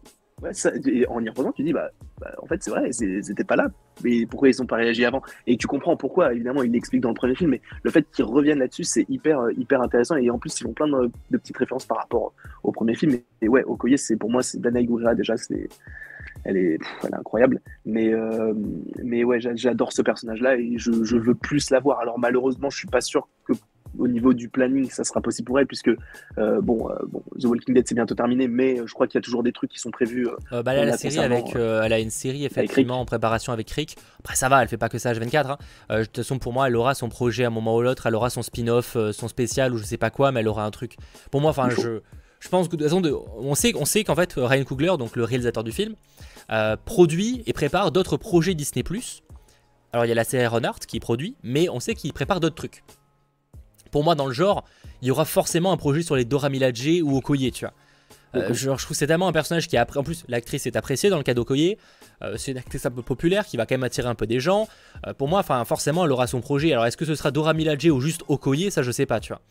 [1.08, 3.68] en y reprenant, tu dis, bah, bah en fait, c'est vrai, c'était pas là.
[4.02, 5.22] Mais pourquoi ils sont pas réagi avant?
[5.46, 8.25] Et tu comprends pourquoi, évidemment, il l'explique dans le premier film, mais le fait qu'ils
[8.25, 10.16] reviennent là-dessus, c'est hyper, euh, hyper intéressant.
[10.16, 12.32] Et en plus, ils font plein de, petites références par rapport
[12.62, 13.18] au premier film.
[13.40, 15.68] Et, ouais, Okoye, c'est pour moi, c'est Danaï Gurira, déjà, c'est.
[16.44, 18.52] Elle est, elle est incroyable, mais euh,
[19.02, 22.00] mais ouais, j'adore ce personnage-là et je, je veux plus la voir.
[22.00, 23.52] Alors malheureusement, je suis pas sûr que
[23.99, 25.90] au niveau du planning, ça sera possible pour elle, puisque
[26.38, 29.16] euh, bon, euh, bon, The Walking Dead c'est bientôt terminé, mais euh, je crois qu'il
[29.16, 30.28] y a toujours des trucs qui sont prévus.
[30.50, 33.96] bah là, la série avec, elle a une série effectivement en préparation avec Rick.
[34.20, 35.57] Après, ça va, elle fait pas que ça H24.
[35.90, 35.98] Hein.
[35.98, 38.14] de toute façon, pour moi, elle aura son projet à un moment ou l'autre, elle
[38.14, 40.96] aura son spin-off, son spécial ou je sais pas quoi, mais elle aura un truc.
[41.31, 42.00] Pour moi, enfin, je,
[42.40, 45.16] je pense que de toute façon, on sait, on sait qu'en fait, Ryan Coogler, donc
[45.16, 45.94] le réalisateur du film,
[46.85, 48.85] produit et prépare d'autres projets Disney+.
[49.92, 52.55] Alors il y a la série Renard qui produit, mais on sait qu'il prépare d'autres
[52.55, 52.83] trucs
[53.92, 54.64] pour moi, dans le genre,
[55.02, 57.74] il y aura forcément un projet sur les Dora Milaje ou Okoye, tu vois.
[58.35, 61.18] Euh, je, trouve c'est tellement un personnage qui, après, en plus, l'actrice est appréciée dans
[61.18, 61.76] le cas d'Okoye.
[62.22, 64.40] Euh, c'est une actrice un peu populaire qui va quand même attirer un peu des
[64.40, 64.68] gens.
[65.07, 66.72] Euh, pour moi, enfin, forcément, elle aura son projet.
[66.72, 68.70] Alors, est-ce que ce sera Dora Milaje ou juste Okoye?
[68.70, 69.42] Ça, je sais pas, tu vois.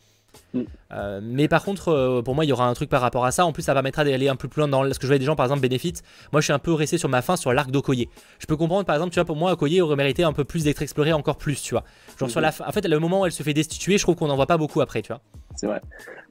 [0.54, 0.62] Mm.
[0.92, 3.30] Euh, mais par contre, euh, pour moi, il y aura un truc par rapport à
[3.30, 3.46] ça.
[3.46, 5.24] En plus, ça permettra d'aller un peu plus loin dans ce que je vois des
[5.24, 5.94] gens, par exemple, Benefit.
[6.32, 8.08] Moi, je suis un peu resté sur ma fin sur l'arc d'Okoye.
[8.38, 10.64] Je peux comprendre, par exemple, tu vois, pour moi, Okoye aurait mérité un peu plus
[10.64, 11.84] d'être exploré encore plus, tu vois.
[12.18, 14.16] Genre sur la fin, en fait, le moment où elle se fait destituer, je trouve
[14.16, 15.20] qu'on n'en voit pas beaucoup après, tu vois.
[15.56, 15.80] C'est vrai.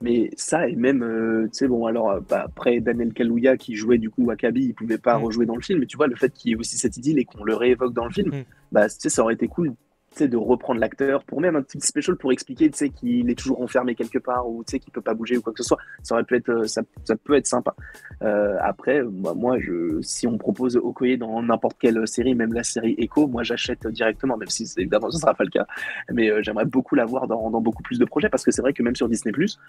[0.02, 4.00] Mais ça, et même, euh, tu sais, bon, alors, bah, après Daniel Kaluuya qui jouait
[4.00, 5.24] du coup Wakabi, il pouvait pas mm.
[5.24, 7.20] rejouer dans le film, mais tu vois, le fait qu'il y ait aussi cette idylle
[7.20, 8.44] et qu'on le réévoque dans le film, mm.
[8.72, 9.76] bah, tu sais, ça aurait été cool
[10.20, 14.20] de reprendre l'acteur pour même un petit special pour expliquer qu'il est toujours enfermé quelque
[14.20, 15.78] part ou qu'il peut pas bouger ou quoi que ce soit.
[16.04, 17.74] Ça aurait pu être euh, ça, ça peut être sympa.
[18.22, 22.64] Euh, après bah, moi je si on propose Okoye dans n'importe quelle série même la
[22.64, 25.66] série Echo moi j'achète directement même si évidemment ce sera pas le cas.
[26.12, 28.62] Mais euh, j'aimerais beaucoup la voir dans, dans, beaucoup plus de projets parce que c'est
[28.62, 29.60] vrai que même sur Disney Plus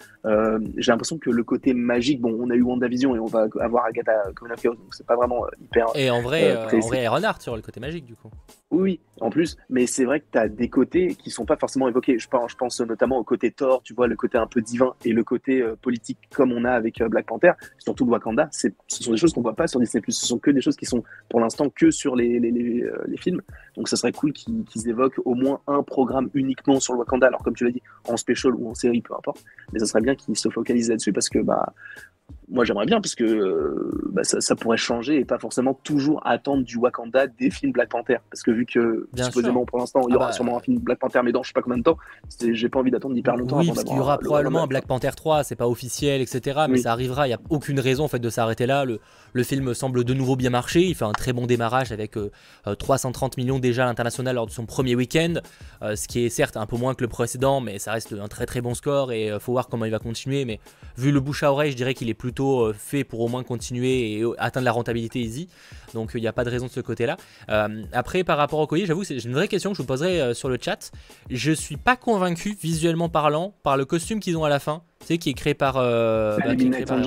[0.77, 3.85] j'ai l'impression que le côté magique bon on a eu WandaVision et on va avoir
[3.85, 7.61] Agatha Coven donc c'est pas vraiment hyper et en vrai en vrai Renard sur le
[7.61, 8.29] côté magique du coup.
[8.71, 11.87] Oui en plus mais c'est vrai que tu as des côtés qui sont pas forcément
[11.87, 12.19] évoqués.
[12.19, 15.23] Je pense, notamment au côté Thor, tu vois, le côté un peu divin et le
[15.23, 18.49] côté euh, politique comme on a avec euh, Black Panther, surtout le Wakanda.
[18.51, 20.03] Ce sont des choses qu'on voit pas sur Disney+.
[20.07, 22.39] Ce sont que des choses qui sont pour l'instant que sur les,
[22.83, 23.41] euh, films.
[23.75, 27.27] Donc ça serait cool qu'ils évoquent au moins un programme uniquement sur le Wakanda.
[27.27, 29.43] Alors comme tu l'as dit, en special ou en série, peu importe.
[29.71, 31.73] Mais ça serait bien qu'ils se focalisent là-dessus parce que bah
[32.49, 36.63] moi j'aimerais bien parce que euh, bah, ça, pourrait changer et pas forcément toujours attendre
[36.63, 38.17] du Wakanda des films Black Panther.
[38.29, 40.79] Parce que vu que supposément pour l'instant il y ah aura bah, sûrement un film
[40.79, 41.97] Black Panther mais dans je sais pas combien de temps
[42.39, 45.11] j'ai pas envie d'attendre hyper longtemps oui parce qu'il y aura probablement un Black Panther
[45.15, 48.19] 3 c'est pas officiel etc mais ça arrivera il y a aucune raison en fait
[48.19, 48.85] de s'arrêter là.
[48.85, 48.99] Le,
[49.33, 52.17] le, film semble de nouveau bien marcher il fait un très bon démarrage avec
[52.77, 55.35] 330 euh, euh, millions déjà à l'international lors de son premier week-end
[55.81, 58.45] ce qui est certes un peu moins que le précédent mais ça reste un très
[58.45, 60.59] très bon score et faut voir comment il va continuer mais
[60.97, 63.43] vu le bouche à oreille je dirais qu'il est plutôt euh, fait pour au moins
[63.43, 65.47] continuer et atteindre la rentabilité easy.
[65.93, 67.17] Donc il n'y a pas de raison de ce côté-là.
[67.49, 70.21] Euh, après, par rapport au collier, j'avoue, c'est une vraie question que je vous poserai
[70.21, 70.91] euh, sur le chat.
[71.29, 75.07] Je suis pas convaincu, visuellement parlant, par le costume qu'ils ont à la fin, tu
[75.07, 76.99] sais, qui est créé par, bah, qui est créé par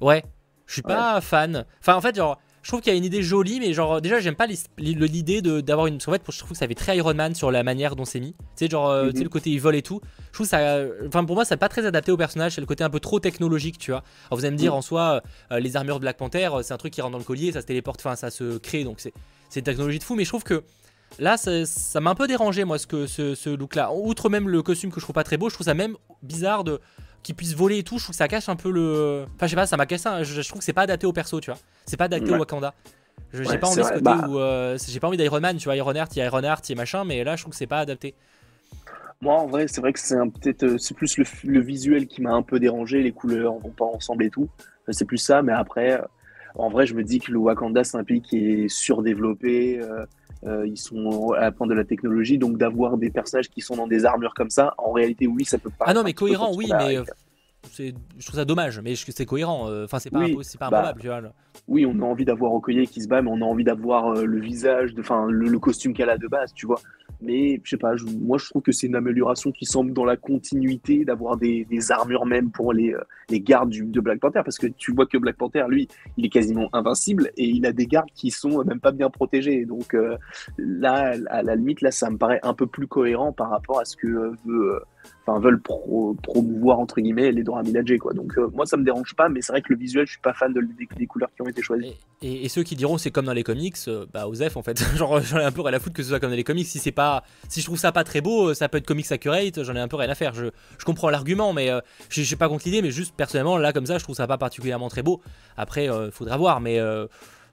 [0.00, 0.24] Ouais,
[0.66, 1.64] je suis pas fan.
[1.80, 4.20] Enfin, en fait, genre, je trouve qu'il y a une idée jolie, mais genre déjà
[4.20, 4.46] j'aime pas
[4.78, 5.96] l'idée d'avoir une.
[5.96, 8.20] En fait, je trouve que ça fait très Iron Man sur la manière dont c'est
[8.20, 8.32] mis.
[8.32, 9.24] Tu sais, genre, euh, tu sais, mhm.
[9.24, 10.00] le côté il vole et tout.
[10.28, 10.82] Je trouve ça.
[11.06, 12.54] Enfin, pour moi, ça n'est pas très adapté au personnage.
[12.54, 14.02] C'est le côté un peu trop technologique, tu vois.
[14.28, 14.78] Alors, vous allez me dire, mhm.
[14.78, 17.18] en soi, euh, les armures de Black Panther, euh, c'est un truc qui rentre dans
[17.18, 19.12] le collier, ça se téléporte, enfin, ça se crée, donc c'est
[19.56, 20.14] une technologie de fou.
[20.14, 20.62] Mais je trouve que
[21.18, 23.90] là, ça m'a un peu dérangé, moi, ce, que, ce, ce look-là.
[23.94, 26.62] Outre même le costume que je trouve pas très beau, je trouve ça même bizarre
[26.62, 26.78] de
[27.22, 29.24] qui puisse voler et tout, je trouve que ça cache un peu le.
[29.36, 30.08] Enfin, je sais pas, ça m'a cassé.
[30.22, 31.60] Je, trouve que c'est pas adapté au perso, tu vois.
[31.86, 32.74] C'est pas adapté au Wakanda.
[33.32, 34.26] J'ai pas envie ce côté bah.
[34.28, 34.38] où.
[34.38, 35.76] Euh, j'ai pas envie d'Iron Man, tu vois.
[35.76, 37.52] Iron Heart, il y a Iron Heart, il y a machin, mais là, je trouve
[37.52, 38.14] que c'est pas adapté.
[39.20, 40.62] Moi, en vrai, c'est vrai que c'est peut-être.
[40.64, 43.02] Euh, c'est plus le, visuel qui m'a un peu dérangé.
[43.02, 44.48] Les couleurs vont pas ensemble et tout.
[44.88, 46.00] C'est plus ça, mais après.
[46.56, 49.78] En vrai, je me dis que le Wakanda, c'est un pays qui est surdéveloppé.
[49.80, 50.04] Euh,
[50.44, 53.86] ils sont à la pointe de la technologie, donc d'avoir des personnages qui sont dans
[53.86, 55.84] des armures comme ça, en réalité, oui, ça peut pas.
[55.88, 56.98] Ah non, mais cohérent, oui, mais
[58.18, 59.68] je trouve ça dommage, mais c'est cohérent.
[59.68, 60.26] Euh, enfin, c'est pas,
[60.58, 60.94] pas bah,
[61.68, 64.24] Oui, on a envie d'avoir Okoye qui se bat, mais on a envie d'avoir euh,
[64.24, 66.80] le visage, enfin le, le, costume qu'elle a de base, tu vois.
[67.22, 70.16] Mais je sais pas, moi je trouve que c'est une amélioration qui semble dans la
[70.16, 74.58] continuité d'avoir des, armures même pour les, euh, les gardes du, de Black Panther, parce
[74.58, 77.86] que tu vois que Black Panther, lui, il est quasiment invincible et il a des
[77.86, 79.64] gardes qui sont même pas bien protégés.
[79.64, 79.96] Donc
[80.58, 83.84] là, à la limite, là, ça me paraît un peu plus cohérent par rapport à
[83.84, 84.80] ce que veut
[85.26, 88.12] enfin veulent promouvoir entre guillemets les Dora Milaje quoi.
[88.12, 90.20] Donc euh, moi ça me dérange pas, mais c'est vrai que le visuel je suis
[90.20, 90.60] pas fan de,
[90.96, 91.96] des, couleurs qui ont été choisies.
[92.22, 95.20] Et, ceux qui diront c'est comme dans les comics, euh, bah Osef en fait, genre
[95.20, 96.66] j'en ai un peu rien à foutre que ce soit comme dans les comics.
[96.66, 99.62] Si c'est pas, si je trouve ça pas très beau, ça peut être comics accurate,
[99.62, 100.34] j'en ai un peu rien à faire.
[100.34, 100.46] Je,
[100.78, 103.86] je comprends l'argument, mais euh, je, suis pas contre l'idée, mais juste personnellement là comme
[103.86, 105.20] ça je trouve ça pas particulièrement très beau.
[105.56, 106.80] Après faudra voir, mais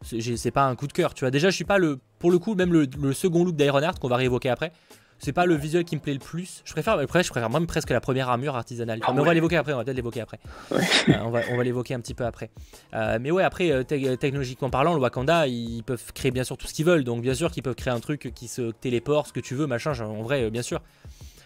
[0.01, 1.13] c'est pas un coup de cœur.
[1.13, 3.55] Tu vois déjà je suis pas le, pour le coup même le, le second look
[3.55, 4.71] d'Ironheart qu'on va réévoquer après
[5.19, 6.61] c'est pas le visuel qui me plaît le plus.
[6.63, 8.99] Je préfère, après, je préfère même presque la première armure artisanale.
[8.99, 10.39] mais on va l'évoquer après, on va peut-être l'évoquer après.
[10.71, 12.49] Euh, on va, on va l'évoquer un petit peu après.
[12.93, 16.67] Euh, mais ouais, après, euh, technologiquement parlant, le Wakanda, ils peuvent créer bien sûr tout
[16.67, 17.03] ce qu'ils veulent.
[17.03, 19.67] Donc bien sûr qu'ils peuvent créer un truc qui se téléporte, ce que tu veux,
[19.67, 20.81] machin, en vrai, bien sûr.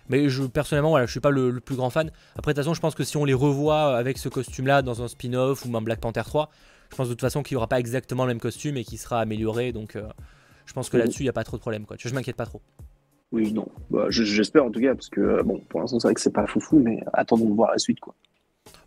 [0.10, 2.12] Mais je, personnellement, voilà, je suis pas le, plus grand fan.
[2.36, 5.02] Après, de toute façon, je pense que si on les revoit avec ce costume-là dans
[5.02, 6.50] un spin-off ou même Black Panther 3,
[6.90, 8.98] je pense de toute façon qu'il n'y aura pas exactement le même costume et qu'il
[8.98, 9.72] sera amélioré.
[9.72, 9.98] Donc,
[10.66, 11.86] je pense que là-dessus, il n'y a pas trop de problème.
[11.86, 11.96] Quoi.
[12.00, 12.62] Je m'inquiète pas trop.
[13.32, 13.68] Oui, non.
[13.90, 16.34] Bah, j'espère en tout cas, parce que euh, bon, pour l'instant, c'est vrai que c'est
[16.34, 18.14] pas foufou, mais attendons de voir la suite, quoi.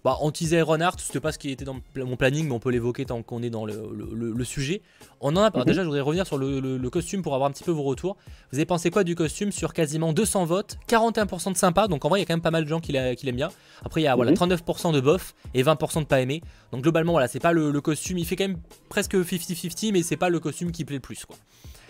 [0.05, 2.71] Bah, on teasait Renard, c'était pas ce qui était dans mon planning, mais on peut
[2.71, 4.83] l'évoquer tant qu'on est dans le, sujet.
[5.23, 5.65] On en a mhm.
[5.65, 8.19] Déjà, je voudrais revenir sur le, costume pour avoir un petit peu vos retours.
[8.53, 12.11] Vous avez pensé quoi du costume sur quasiment 200 votes 41% de sympa, donc en
[12.11, 13.49] vrai, il y a quand même pas mal de gens qui l'aiment bien.
[13.83, 14.95] Après, il y a voilà, 39% mhm.
[14.95, 16.43] de bof et 20% de pas aimé.
[16.71, 18.59] Donc globalement, voilà, c'est pas le, costume, il fait quand même
[18.91, 21.37] presque 50-50, mais c'est pas le costume qui plaît le plus, quoi.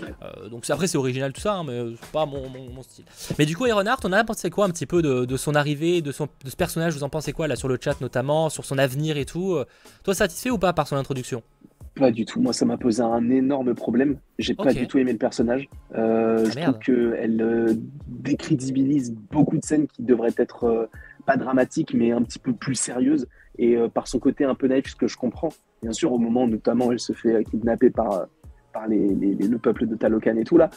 [0.01, 2.43] Euh, donc après c'est original tout ça, hein, mais c'est pas mon,
[2.83, 3.05] style.
[3.39, 6.13] Mais du coup Ironheart, on a pensé quoi un petit peu de, son arrivée, de,
[6.13, 8.79] son, de ce personnage, vous en pensez quoi là sur le chat notamment, sur son
[8.79, 9.67] avenir et tout euh,
[10.03, 11.43] Toi satisfait ou pas par son introduction?
[11.95, 12.41] Pas du tout.
[12.41, 14.17] Moi, ça m'a posé un énorme problème.
[14.41, 15.69] J'ai pas du tout aimé le personnage.
[15.95, 17.79] Euh, ah, je trouve qu'elle
[18.09, 20.89] décrédibilise beaucoup de scènes qui devraient être
[21.25, 23.29] pas dramatiques, mais un petit peu plus sérieuses.
[23.59, 25.51] Et par son côté un peu naïf, ce que je comprends.
[25.83, 28.27] Bien sûr, au moment notamment, elle se fait kidnapper par
[28.75, 30.69] par les, le peuple de Talocan et tout là,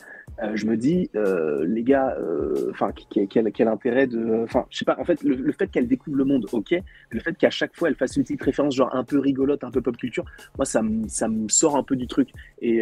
[0.43, 4.77] euh, je me dis, euh, les gars, euh, enfin, quel, quel, intérêt de, enfin, je
[4.77, 6.75] sais pas, en fait, le, fait qu'elle découvre le monde, ok,
[7.09, 9.71] le fait qu'à chaque fois elle fasse une petite référence genre un peu rigolote, un
[9.71, 10.25] peu pop culture,
[10.57, 12.29] moi ça me sort un peu du truc.
[12.61, 12.81] Et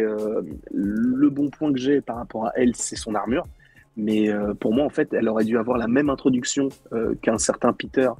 [0.72, 3.46] le bon point que j'ai par rapport à elle, c'est son armure.
[3.96, 4.28] Mais
[4.60, 6.68] pour moi, en fait, elle aurait dû avoir la même introduction
[7.22, 8.10] qu'un certain Peter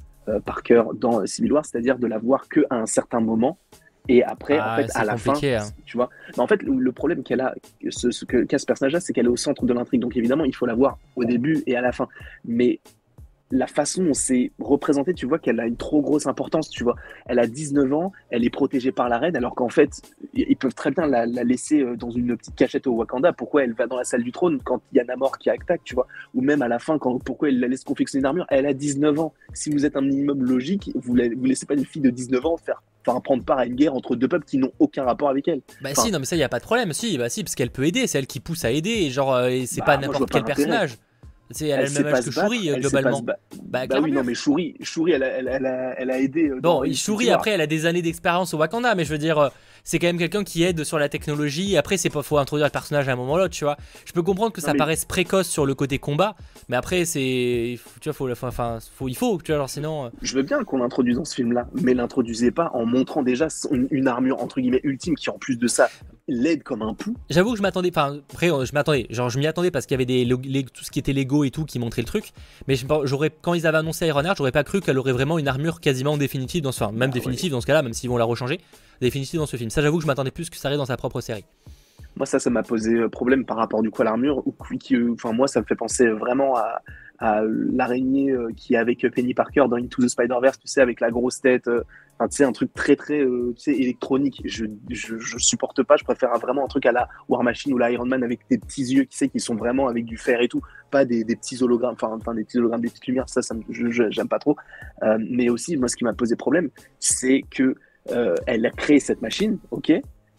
[0.45, 3.59] Parker dans Civil War, c'est-à-dire de la voir qu'à un certain moment
[4.09, 5.67] et après, en ah, fait, à la fin, hein.
[5.85, 6.11] tu vois.
[6.37, 7.55] Mais en fait, le, problème qu'elle a,
[7.89, 10.01] ce, ce qu'a ce personnage-là, c'est qu'elle est au centre de l'intrigue.
[10.01, 12.09] Donc évidemment, il faut la voir au début et à la fin.
[12.45, 12.81] Mais
[13.51, 16.97] la façon dont c'est représenté, tu vois qu'elle a une trop grosse importance, tu vois.
[17.27, 19.91] Elle a 19 ans, elle est protégée par la reine, alors qu'en fait,
[20.35, 23.33] ils peuvent très bien la, laisser euh, dans une petite cachette au Wakanda.
[23.33, 25.83] Pourquoi elle va dans la salle du trône quand il y a Namor qui attaque,
[25.85, 26.07] tu vois?
[26.35, 28.47] Ou même à la fin, quand, pourquoi elle la laisse confectionner une armure?
[28.49, 29.33] Elle a 19 ans.
[29.55, 32.57] Si vous êtes un minimum logique, vous ne laissez pas une fille de 19 ans
[32.57, 35.49] faire enfin, prendre part à une guerre entre deux peuples qui n'ont aucun rapport avec
[35.49, 35.61] elle.
[35.81, 36.93] Bah si, non mais ça y a pas de problème.
[36.93, 38.91] Si, bah si, parce qu'elle peut aider, c'est elle qui pousse à aider.
[38.91, 40.97] Et genre, euh, c'est bah, pas n'importe quel personnage.
[41.51, 43.23] C'est elle, a le même âge que Shuri globalement.
[43.23, 46.49] Bah, bah oui, non, mais Shuri, Shuri elle, a, elle, a, elle a aidé.
[46.49, 49.39] Euh, bon, Shuri après, elle a des années d'expérience au Wakanda, mais je veux dire,
[49.39, 49.49] euh,
[49.85, 51.77] c'est quand même quelqu'un qui aide sur la technologie.
[51.77, 53.77] Après, c'est pas faut introduire le personnage à un moment ou l'autre, tu vois.
[54.05, 56.35] Je peux comprendre que ça paraisse précoce sur le côté combat,
[56.69, 60.07] mais après, c'est, tu vois, faut, enfin, faut, il faut, tu vois, alors sinon.
[60.07, 63.47] Euh, je veux bien qu'on l'introduise dans ce film-là, mais l'introduisez pas en montrant déjà
[63.71, 65.89] une, armure entre guillemets ultime qui en plus de ça
[66.29, 67.15] laide comme un pou.
[67.31, 70.01] J'avoue que je m'attendais, enfin après je m'attendais, genre je m'y attendais parce qu'il y
[70.03, 70.27] avait des
[70.73, 72.33] tout ce qui était Lego et tout qui montrait le truc,
[72.67, 75.81] mais j'aurais quand ils avaient annoncé Ironheart, j'aurais pas cru qu'elle aurait vraiment une armure
[75.81, 78.25] quasiment définitive dans ce, enfin même ah définitive dans ce cas-là, même s'ils vont la
[78.25, 78.61] rechanger,
[79.01, 79.71] définitive dans ce film.
[79.71, 81.45] Ça j'avoue que je m'attendais plus que ça arrive dans sa propre série.
[82.17, 84.55] Moi ça ça m'a posé euh, problème par rapport du coup à l'armure, ou
[85.13, 86.81] enfin moi ça me fait penser vraiment à,
[87.73, 91.11] l'araignée euh, qui est avec Penny Parker dans Into the Spider-Verse, tu sais avec la
[91.11, 91.71] grosse tête.
[92.19, 94.41] Enfin, tu sais, un truc très très euh, tu sais, électronique.
[94.45, 95.97] Je, je, supporte pas.
[95.97, 98.59] Je préfère vraiment un truc à la War Machine ou la Iron Man avec des
[98.59, 100.63] petits yeux qui, sais, qui sont vraiment avec du fer et tout.
[100.91, 103.29] Pas des, des petits hologrammes, enfin des petits hologrammes, des petites lumières.
[103.29, 104.57] Ça, ça j'aime pas trop.
[105.03, 107.75] Euh, mais aussi, moi, ce qui m'a posé problème, c'est que
[108.11, 109.93] euh, elle a créé cette machine, ok,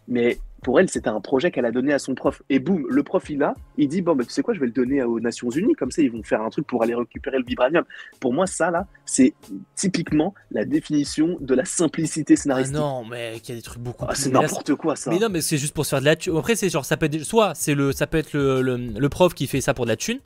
[0.08, 0.38] mais
[0.68, 2.44] pour elle, c'était un projet qu'elle a donné à son prof.
[2.50, 4.66] Et boum, le prof, il a, il dit, bon, bah, tu sais quoi, je vais
[4.66, 7.38] le donner aux Nations Unies, comme ça, ils vont faire un truc pour aller récupérer
[7.38, 7.86] le vibranium.
[8.20, 9.34] Pour moi, ça, là, c'est
[9.76, 12.76] typiquement la définition de la simplicité scénaristique.
[12.76, 15.10] Ah non, mais il y a des trucs beaucoup ah, C'est n'importe quoi, ça.
[15.10, 16.36] Mais non, mais c'est juste pour se faire de la thune.
[16.36, 19.34] Après, c'est genre, ça peut être, soit c'est le, ça peut être le, le prof
[19.34, 20.20] qui fait ça pour de la thune,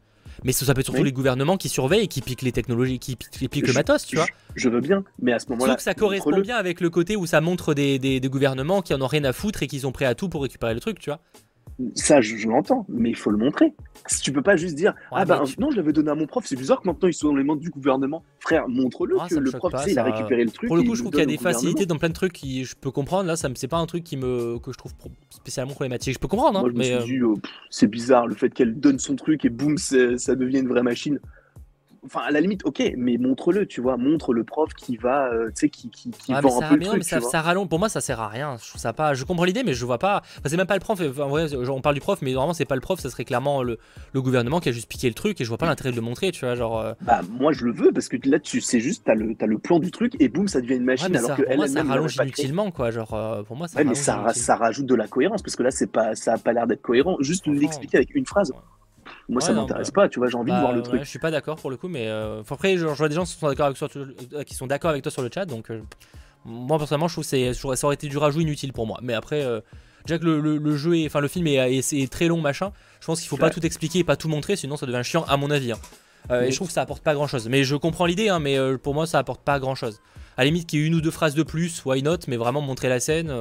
[0.43, 3.15] mais ça, peut être surtout les gouvernements qui surveillent et qui piquent les technologies, qui
[3.15, 4.25] piquent, le matos, tu vois.
[4.55, 5.73] Je, veux bien, mais à ce moment-là.
[5.73, 8.81] Sauf que ça correspond bien avec le côté où ça montre des, des, des gouvernements
[8.81, 10.79] qui en ont rien à foutre et qui sont prêts à tout pour récupérer le
[10.79, 11.19] truc, tu vois.
[11.95, 13.73] Ça, je, l'entends, mais il faut le montrer.
[14.05, 16.45] Si tu peux pas juste dire Ah bah non, je l'avais donné à mon prof,
[16.45, 18.23] c'est bizarre que maintenant il soit dans les mains du gouvernement.
[18.39, 20.67] Frère, montre-le ah, que le prof, il a récupéré le truc.
[20.67, 22.65] Pour le coup, je trouve qu'il y a des facilités dans plein de trucs qui
[22.65, 23.27] je peux comprendre.
[23.27, 24.93] Là, ça c'est pas un truc qui me, que je trouve
[25.29, 26.13] spécialement problématique.
[26.13, 26.93] Je peux comprendre, hein, mais.
[26.93, 30.67] Euh, oh, c'est bizarre le fait qu'elle donne son truc et boum, ça devient une
[30.67, 31.19] vraie machine
[32.05, 35.47] enfin à la limite ok mais montre-le tu vois montre le prof qui va euh,
[35.47, 37.69] tu sais qui, qui, qui vend un peu le truc, mais ça, ça rallonge.
[37.69, 38.57] Pour moi ça sert à rien.
[38.61, 40.21] Je trouve ça pas je comprends l'idée mais je vois pas.
[40.37, 42.65] Enfin, c'est même pas le prof en vrai on parle du prof mais normalement c'est
[42.65, 43.77] pas le prof ça serait clairement le,
[44.13, 46.01] le, gouvernement qui a juste piqué le truc et je vois pas l'intérêt de le
[46.01, 46.93] montrer tu vois genre euh.
[47.01, 49.57] bah moi je le veux parce que là tu sais juste t'as le as le
[49.57, 52.15] plan du truc et boum ça devient une machine alors que pour moi, ça rallonge
[52.15, 55.55] inutilement quoi genre euh, pour moi ça mais ça, ça rajoute de la cohérence parce
[55.55, 57.17] que là c'est pas ça a pas l'air d'être cohérent.
[57.19, 58.51] Juste l'expliquer avec une phrase
[59.29, 61.03] moi, ça m'intéresse pas, tu vois, j'ai envie de voir le bah, truc.
[61.03, 63.31] je suis pas d'accord pour le coup, mais euh, après, je, vois des gens qui
[63.31, 65.81] sont d'accord avec, toi, euh, qui sont d'accord avec toi sur le chat, donc euh,
[66.45, 68.99] moi personnellement, je trouve que ça aurait été du rajout inutile pour moi.
[69.01, 69.45] Mais après,
[70.05, 73.29] déjà que le, jeu, est, enfin le film est, très long, machin, je pense qu'il
[73.29, 75.71] faut pas tout expliquer et pas tout montrer, sinon ça devient chiant à mon avis.
[75.71, 75.79] Hein.
[76.41, 77.47] Et je trouve que ça apporte pas grand chose.
[77.49, 80.01] Mais je comprends l'idée, hein, mais pour moi, ça apporte pas grand chose.
[80.37, 82.37] À la limite, qu'il y ait une ou deux phrases de plus, why not, mais
[82.37, 83.31] vraiment montrer la scène,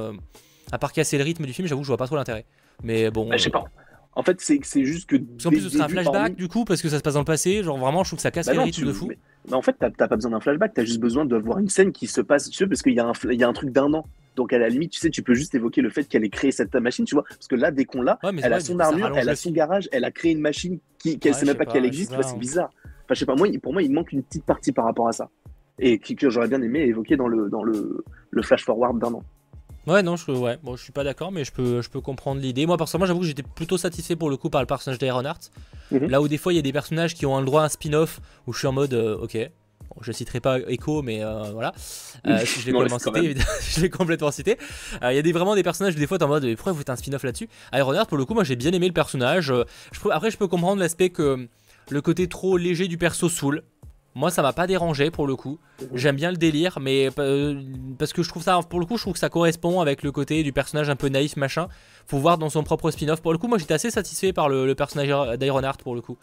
[0.71, 2.45] à part casser le rythme du film, j'avoue, je vois pas trop l'intérêt.
[2.83, 3.27] Mais bon.
[3.27, 3.65] Bah, je sais pas.
[4.13, 5.15] En fait, c'est juste que.
[5.15, 7.21] Parce qu'en plus, ce serait un flashback du coup, parce que ça se passe dans
[7.21, 7.63] le passé.
[7.63, 9.07] Genre vraiment, je trouve que ça casse bah les de fou.
[9.07, 11.91] Mais, en fait, t'as pas besoin d'un flashback, t'as juste besoin de voir une scène
[11.91, 13.93] qui se passe, tu sais, parce qu'il y, a un, y a un truc d'un
[13.93, 14.05] an.
[14.35, 16.51] Donc à la limite, tu sais, tu peux juste évoquer le fait qu'elle ait créé
[16.51, 17.23] cette machine, tu vois.
[17.23, 20.03] Parce que là, dès qu'on l'a, elle a son armure, elle a son garage, elle
[20.03, 22.13] a créé une machine qui, qu'elle sait même pas, qu'elle existe.
[22.21, 22.69] c'est bizarre.
[22.83, 25.11] Enfin, je sais pas, moi, pour moi, il manque une petite partie par rapport à
[25.11, 25.29] ça.
[25.79, 29.23] Et que j'aurais bien aimé évoquer dans le, dans le, le flash forward d'un an.
[29.87, 32.39] Ouais, non, je, ouais, bon, je suis pas d'accord, mais je peux, je peux comprendre
[32.39, 32.65] l'idée.
[32.65, 35.51] Moi, personnellement, j'avoue que j'étais plutôt satisfait pour le coup par le personnage d'Ironheart.
[35.91, 36.07] Mhm.
[36.07, 37.69] Là où des fois, il y a des personnages qui ont un droit à un
[37.69, 39.37] spin-off où je suis en mode, euh, ok.
[40.01, 41.73] je citerai pas Echo, mais euh, voilà.
[42.27, 43.35] Euh, je l'ai complètement, cité,
[43.69, 44.57] je l'ai complètement cité.
[45.01, 46.79] Il y a des, vraiment des personnages où des fois, t'es en mode, pourquoi vous
[46.79, 47.49] faites un spin-off là-dessus?
[47.73, 49.45] Ironheart, pour le coup, moi, j'ai bien aimé le personnage.
[49.45, 51.47] Je, après, je peux comprendre l'aspect que
[51.89, 53.63] le côté trop léger du perso saoule.
[54.13, 55.57] Moi, ça m'a pas dérangé pour le coup.
[55.93, 57.61] J'aime bien le délire, mais euh,
[57.97, 60.11] parce que je trouve ça, pour le coup, je trouve que ça correspond avec le
[60.11, 61.67] côté du personnage un peu naïf, machin.
[62.07, 63.21] Faut voir dans son propre spin-off.
[63.21, 66.17] Pour le coup, moi, j'étais assez satisfait par le, personnage d'Ironheart pour le coup.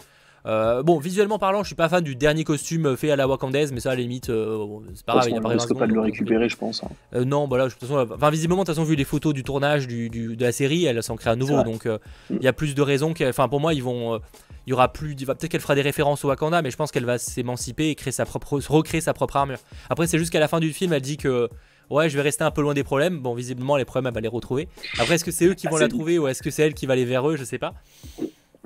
[0.46, 3.72] Euh, bon, visuellement parlant, je suis pas fan du dernier costume fait à la Wakandaise,
[3.72, 5.28] mais ça, à la limite, euh, c'est pas grave.
[5.30, 6.84] Il risque pas de le récupérer, je pense.
[6.84, 7.24] Hein.
[7.24, 9.44] non, bah là, de toute façon, enfin, visiblement, de toute façon, vu les photos du
[9.44, 11.98] tournage de la série, elle s'en crée à nouveau, donc mm.
[12.30, 13.14] il y a plus de raisons.
[13.22, 14.20] Enfin, pour moi, ils vont
[14.68, 15.16] il y aura plus.
[15.16, 18.12] Peut-être qu'elle fera des références au Wakanda, mais je pense qu'elle va s'émanciper et créer
[18.12, 19.60] sa propre, recréer sa propre armure.
[19.88, 21.48] Après, c'est juste qu'à la fin du film, elle dit que
[21.88, 23.18] ouais, je vais rester un peu loin des problèmes.
[23.18, 24.68] Bon, visiblement, les problèmes, elle va les retrouver.
[24.98, 26.84] Après, est-ce que c'est eux qui vont la trouver ou est-ce que c'est elle qui
[26.84, 27.36] va aller vers eux?
[27.36, 27.72] Je sais pas.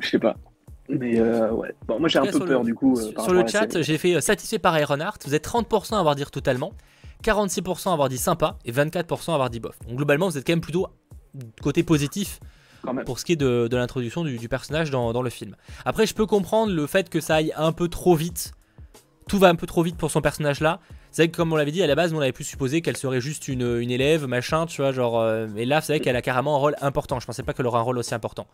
[0.01, 0.37] Je sais pas.
[0.89, 1.73] Mais euh, ouais.
[1.87, 2.99] Bon, moi j'ai un peu peur du coup.
[2.99, 5.23] Euh, sur le chat, j'ai fait euh, satisfait par Ironheart.
[5.25, 6.73] Vous êtes 30% à avoir dit totalement,
[7.23, 9.79] 46% à avoir dit sympa et 24% à avoir dit bof.
[9.87, 10.89] Donc globalement, vous êtes quand même plutôt
[11.63, 12.41] côté positif
[13.05, 15.57] pour ce qui est de, l'introduction du, personnage dans, le film.
[15.85, 18.53] Après, je peux comprendre le fait que ça aille un peu trop vite.
[19.29, 20.81] Tout va un peu trop vite pour son personnage là.
[21.11, 22.97] C'est vrai que comme on l'avait dit à la base, on avait pu supposer qu'elle
[22.97, 25.21] serait juste une, élève, machin, tu vois, genre.
[25.21, 27.21] Euh, et là, c'est vrai qu'elle a carrément un rôle important.
[27.21, 28.47] Je pensais pas qu'elle aurait un rôle aussi important.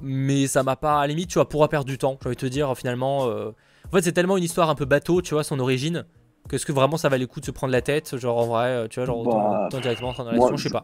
[0.00, 2.18] Mais ça m'a pas, à la limite, tu vois, pour perdre du temps.
[2.22, 3.26] J'ai envie de te dire, finalement.
[3.26, 3.50] Euh,
[3.88, 6.06] en fait, c'est tellement une histoire un peu bateau, tu vois, son origine.
[6.48, 8.66] Qu'est-ce que vraiment ça valait le coup de se prendre la tête Genre en vrai,
[8.68, 10.82] euh, tu vois, genre bah, directement dans la je sais pas.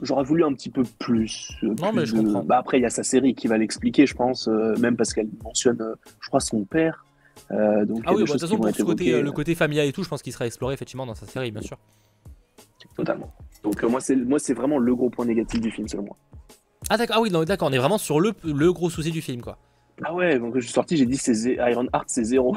[0.00, 1.52] J'aurais voulu un petit peu plus.
[1.62, 2.44] Euh, non, mais je comprends.
[2.44, 5.12] Bah, après, il y a sa série qui va l'expliquer, je pense, euh, même parce
[5.12, 7.04] qu'elle mentionne, euh, je crois, son père.
[7.50, 10.02] donc ah oui, bah, de toute façon, pour ce côté, le côté familial et tout,
[10.02, 11.78] je pense qu'il sera exploré effectivement dans sa série, bien sûr.
[12.96, 13.32] Totalement.
[13.64, 16.16] Donc moi c'est moi c'est vraiment le gros point négatif du film selon moi.
[16.90, 19.40] Ah d'accord, ah oui, d'accord, on est vraiment sur le, le gros souci du film
[19.40, 19.58] quoi.
[20.04, 22.56] Ah ouais, donc je suis sorti, j'ai dit c'est Iron Heart c'est zéro.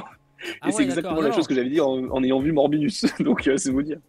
[0.62, 3.72] Ah Et c'est exactement la chose que j'avais dit en, ayant vu Morbius, donc c'est
[3.72, 4.00] vous dire.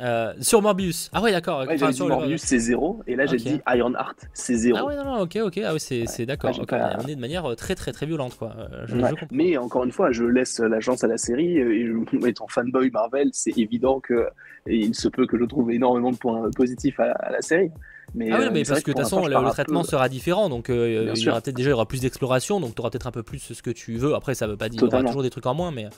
[0.00, 1.10] Euh, sur Morbius.
[1.12, 1.66] Ah ouais, d'accord.
[1.66, 3.02] Ouais, dit Morbius, c'est 0.
[3.06, 4.78] Et là, j'ai dit Iron Heart, c'est 0.
[4.78, 5.60] Ah ouais, non, non, ok, ok.
[5.64, 6.52] Ah oui, c'est d'accord.
[6.58, 8.54] On est de manière euh, très, très, très violente, quoi.
[8.58, 11.58] Euh, Mais encore une fois, je laisse la chance à la série.
[11.58, 14.28] Et je, étant fanboy Marvel, c'est évident que
[14.66, 17.70] il se peut que je trouve énormément de points positifs à, la série.
[18.14, 20.48] Mais, ah oui, mais parce que de toute façon, le, traitement sera différent.
[20.48, 22.60] Donc, il y aura peut-être déjà il y aura plus d'exploration.
[22.60, 24.14] Donc, tu auras peut-être un peu plus ce que tu veux.
[24.14, 25.72] Après, ça veut pas dire qu'il y aura toujours des trucs en moins.
[25.72, 25.88] Mais.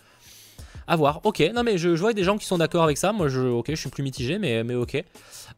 [0.90, 1.20] À voir.
[1.22, 1.40] Ok.
[1.54, 3.12] Non, mais je, vois des gens qui sont d'accord avec ça.
[3.12, 5.04] Moi, je, ok, je suis plus mitigé, mais, mais ok.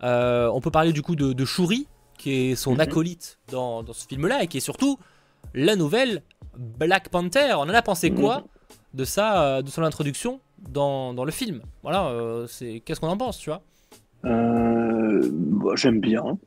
[0.03, 2.81] Euh, on peut parler du coup de, de Shuri, qui est son mhm.
[2.81, 4.99] acolyte dans, ce film-là, et qui est surtout
[5.55, 6.23] la nouvelle
[6.59, 7.55] Black Panther.
[7.55, 8.21] On en a pensé mhm.
[8.21, 8.45] quoi
[8.93, 11.63] de ça, euh, de son introduction dans, le film?
[11.83, 13.63] Voilà, euh, c'est qu'est-ce qu'on en pense, tu vois?
[15.77, 16.39] J'aime bien.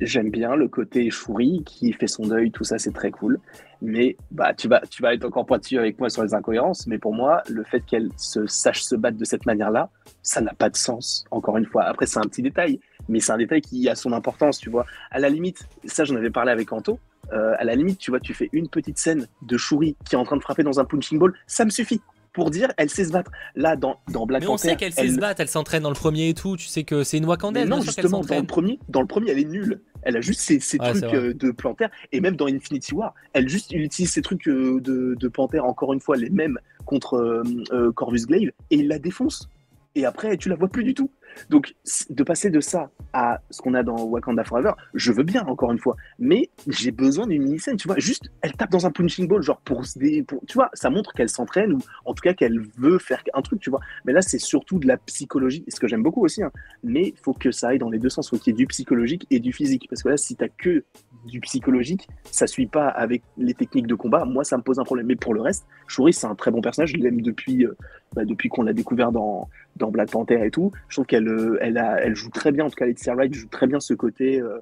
[0.00, 3.38] J'aime bien le côté Shuri qui fait son deuil, tout ça, c'est très cool.
[3.84, 6.98] Mais bah, tu, vas, tu vas être encore pointu avec moi sur les incohérences, mais
[6.98, 9.90] pour moi, le fait qu'elle se sache se battre de cette manière-là,
[10.22, 11.82] ça n'a pas de sens, encore une fois.
[11.82, 14.86] Après, c'est un petit détail, mais c'est un détail qui a son importance, tu vois.
[15.10, 17.00] À la limite, ça, j'en avais parlé avec Anto,
[17.32, 20.18] euh, à la limite, tu vois, tu fais une petite scène de Shuri qui est
[20.18, 22.00] en train de frapper dans un punching ball, ça me suffit
[22.32, 23.30] pour dire elle sait se battre.
[23.54, 25.94] Là, dans, dans Black Mais on sait qu'elle sait se battre, elle s'entraîne dans le
[25.94, 26.56] premier et tout.
[26.56, 27.68] Tu sais que c'est une Wakandaise.
[27.68, 29.80] non, justement, dans le premier, dans le premier, elle est nulle.
[30.02, 31.90] Elle a juste ses, trucs euh, de panthère.
[32.10, 35.92] Et même dans Infinity War, elle juste utilise ses trucs euh, de, de panthère, encore
[35.92, 39.48] une fois, les mêmes contre euh, Corvus Glaive, et il la défonce.
[39.94, 41.10] Et après, tu la vois plus du tout.
[41.50, 41.74] Donc,
[42.10, 45.72] de passer de ça à ce qu'on a dans Wakanda Forever, je veux bien, encore
[45.72, 45.96] une fois.
[46.18, 47.98] Mais j'ai besoin d'une mini-scène, tu vois.
[47.98, 49.82] Juste, elle tape dans un punching ball, genre pour,
[50.26, 53.42] pour tu vois, ça montre qu'elle s'entraîne ou en tout cas qu'elle veut faire un
[53.42, 53.80] truc, tu vois.
[54.04, 56.42] Mais là, c'est surtout de la psychologie, ce que j'aime beaucoup aussi.
[56.42, 56.52] Hein.
[56.82, 58.66] Mais il faut que ça aille dans les deux sens, faut qu'il y ait du
[58.66, 59.86] psychologique et du physique.
[59.88, 60.84] Parce que là, si t'as que
[61.26, 64.24] du psychologique, ça suit pas avec les techniques de combat.
[64.24, 65.06] Moi, ça me pose un problème.
[65.06, 66.92] Mais pour le reste, Shuri, c'est un très bon personnage.
[66.92, 67.76] Je l'aime depuis, euh,
[68.14, 70.72] bah, depuis qu'on l'a découvert dans, dans Black Panther et tout.
[70.88, 73.48] Je trouve qu'elle euh, elle, elle joue très bien, en tout cas, Laetitia Wright joue
[73.48, 74.40] très bien ce côté.
[74.40, 74.58] Euh,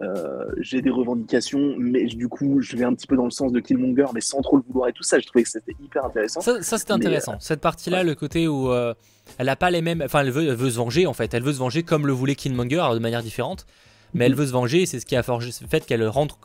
[0.00, 3.52] euh, j'ai des revendications, mais du coup, je vais un petit peu dans le sens
[3.52, 5.18] de Killmonger, mais sans trop le vouloir et tout ça.
[5.18, 6.40] Je trouvais que c'était hyper intéressant.
[6.40, 7.34] Ça, c'était intéressant.
[7.40, 10.02] Cette partie-là, le côté où elle n'a pas les mêmes.
[10.04, 11.34] Enfin, elle veut, elle veut se venger, en fait.
[11.34, 13.66] Elle veut se venger comme le voulait Killmonger, de manière différente
[14.14, 14.38] mais elle mhm.
[14.38, 14.86] veut se venger.
[14.86, 16.38] C'est ce qui a forgé le fait qu'elle rentre,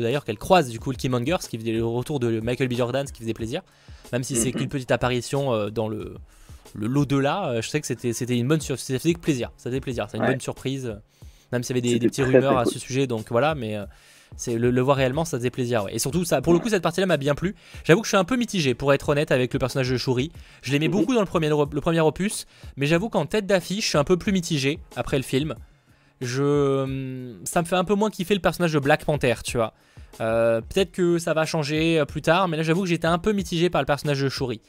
[0.00, 2.74] d'ailleurs qu'elle croise du coup le Killmonger, ce qui faisait le retour de Michael B.
[2.74, 3.62] Jordan, ce qui faisait plaisir.
[4.12, 4.60] Même si c'est mhm.
[4.60, 6.14] qu'une petite apparition dans le
[6.74, 8.86] l'au-delà, euh, je sais que c'était, c'était une bonne surprise.
[8.86, 9.50] Ça faisait plaisir.
[9.56, 10.06] Ça faisait plaisir.
[10.10, 10.96] C'est une bonne surprise.
[11.52, 13.06] Même s'il y avait des, petites rumeurs à ce sujet.
[13.06, 13.84] Donc voilà, mais euh,
[14.36, 15.86] c'est le, voir réellement, ça faisait plaisir.
[15.90, 17.54] Et surtout, ça, pour le coup, cette partie-là m'a bien plu.
[17.84, 20.30] J'avoue que je suis un peu mitigé, pour être honnête, avec le personnage de Shuri.
[20.62, 20.92] Je l'aimais mhm.
[20.92, 24.04] beaucoup dans le premier, le premier opus, mais j'avoue qu'en tête d'affiche, je suis un
[24.04, 25.54] peu plus mitigé après le film.
[26.20, 29.56] Je, hum, ça me fait un peu moins kiffer le personnage de Black Panther, tu
[29.56, 29.72] vois.
[30.20, 33.32] Euh, peut-être que ça va changer plus tard, mais là j'avoue que j'étais un peu
[33.32, 34.60] mitigé par le personnage de Shuri.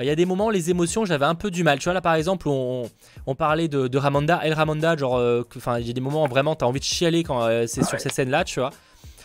[0.00, 1.78] Il y a des moments, les émotions, j'avais un peu du mal.
[1.78, 2.88] Tu vois, là par exemple, on,
[3.26, 6.24] on parlait de, de, Ramonda, El Ramonda, genre, euh, enfin, il y a des moments
[6.24, 8.70] où vraiment, t'as envie de chialer quand euh, c'est sur ces scènes-là, tu vois.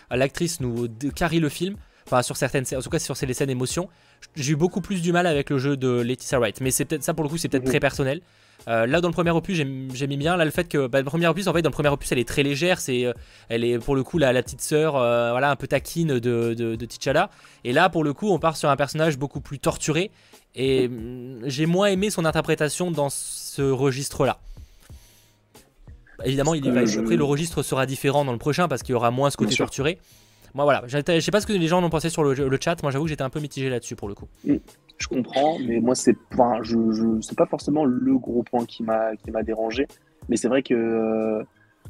[0.10, 1.76] L'actrice nous carie le film,
[2.08, 3.90] enfin, sur certaines scènes, en tout cas, sur les scènes émotions.
[4.36, 7.04] J'ai eu beaucoup plus du mal avec le jeu de Laetitia Wright, mais c'est peut-être
[7.04, 7.70] ça pour le coup, c'est peut-être mhm.
[7.70, 8.22] très personnel.
[8.68, 11.06] Euh, là, dans le premier opus, j'ai mis bien là le fait que bah, le
[11.06, 12.80] premier opus, en fait, dans le premier opus, elle est très légère.
[12.80, 13.06] C'est,
[13.50, 16.76] elle est pour le coup la, la petite sœur, voilà, un peu taquine de, de,
[16.76, 17.30] de T'Challa.
[17.64, 20.12] Et là, pour le coup, on part sur un personnage beaucoup plus torturé
[20.56, 24.40] et mm, j'ai moins aimé son interprétation dans ce registre-là.
[26.26, 29.12] Évidemment, il va, après, le registre sera différent dans le prochain parce qu'il y aura
[29.12, 30.00] moins ce côté torturé.
[30.54, 32.82] Moi, voilà, je sais pas ce que les gens en ont pensé sur le, chat.
[32.84, 34.28] Moi, j'avoue que j'étais un peu mitigé là-dessus pour le coup.
[34.98, 36.62] Je comprends, mais moi, c'est enfin,
[37.36, 39.88] pas forcément le gros point qui m'a dérangé.
[40.30, 41.44] Mais c'est vrai que euh,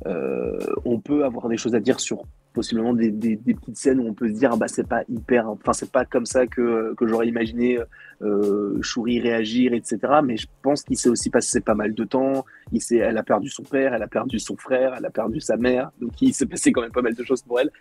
[0.05, 4.13] euh, on peut avoir des choses à dire sur possiblement des, petites scènes où on
[4.13, 7.27] peut se dire ah bah c'est pas hyper enfin c'est pas comme ça que, j'aurais
[7.27, 7.79] imaginé
[8.21, 12.45] euh, réagir etc mais je pense qu'il s'est aussi passé pas mal de temps.
[12.91, 15.91] Elle a perdu son père elle a perdu son frère elle a perdu sa mère.
[15.99, 17.71] Donc il s'est passé quand même pas mal de choses pour elle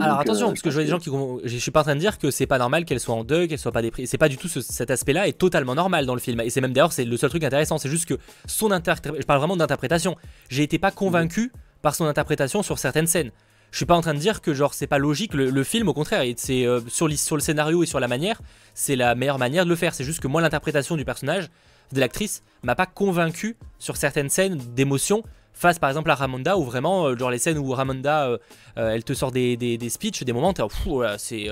[0.00, 1.10] alors attention, euh, parce que je vois des gens qui.
[1.44, 3.48] Je suis pas en train de dire que c'est pas normal qu'elle soit en deuil,
[3.48, 4.06] qu'elle soit pas déprimée.
[4.06, 6.40] C'est pas du tout cet aspect-là est totalement normal dans le film.
[6.40, 7.78] Et c'est même d'ailleurs, c'est le seul truc intéressant.
[7.78, 9.20] C'est juste que son interprétation.
[9.20, 10.16] Je parle vraiment d'interprétation.
[10.48, 11.52] J'ai été pas convaincu
[11.82, 13.30] par son interprétation sur certaines scènes
[13.72, 15.32] je suis pas en train de dire que genre c'est pas logique.
[15.32, 18.40] Le, film, au contraire, c'est euh, sur, sur, le scénario et sur la manière,
[18.74, 19.94] c'est la meilleure manière de le faire.
[19.94, 21.48] C'est juste que moi, l'interprétation du personnage,
[21.92, 25.22] de l'actrice, m'a pas convaincu sur certaines scènes d'émotion
[25.52, 28.38] face par exemple à Ramonda où vraiment euh, genre les scènes où Ramonda euh,
[28.76, 31.48] elle te sort des, des, des speeches des moments t'es fou c'est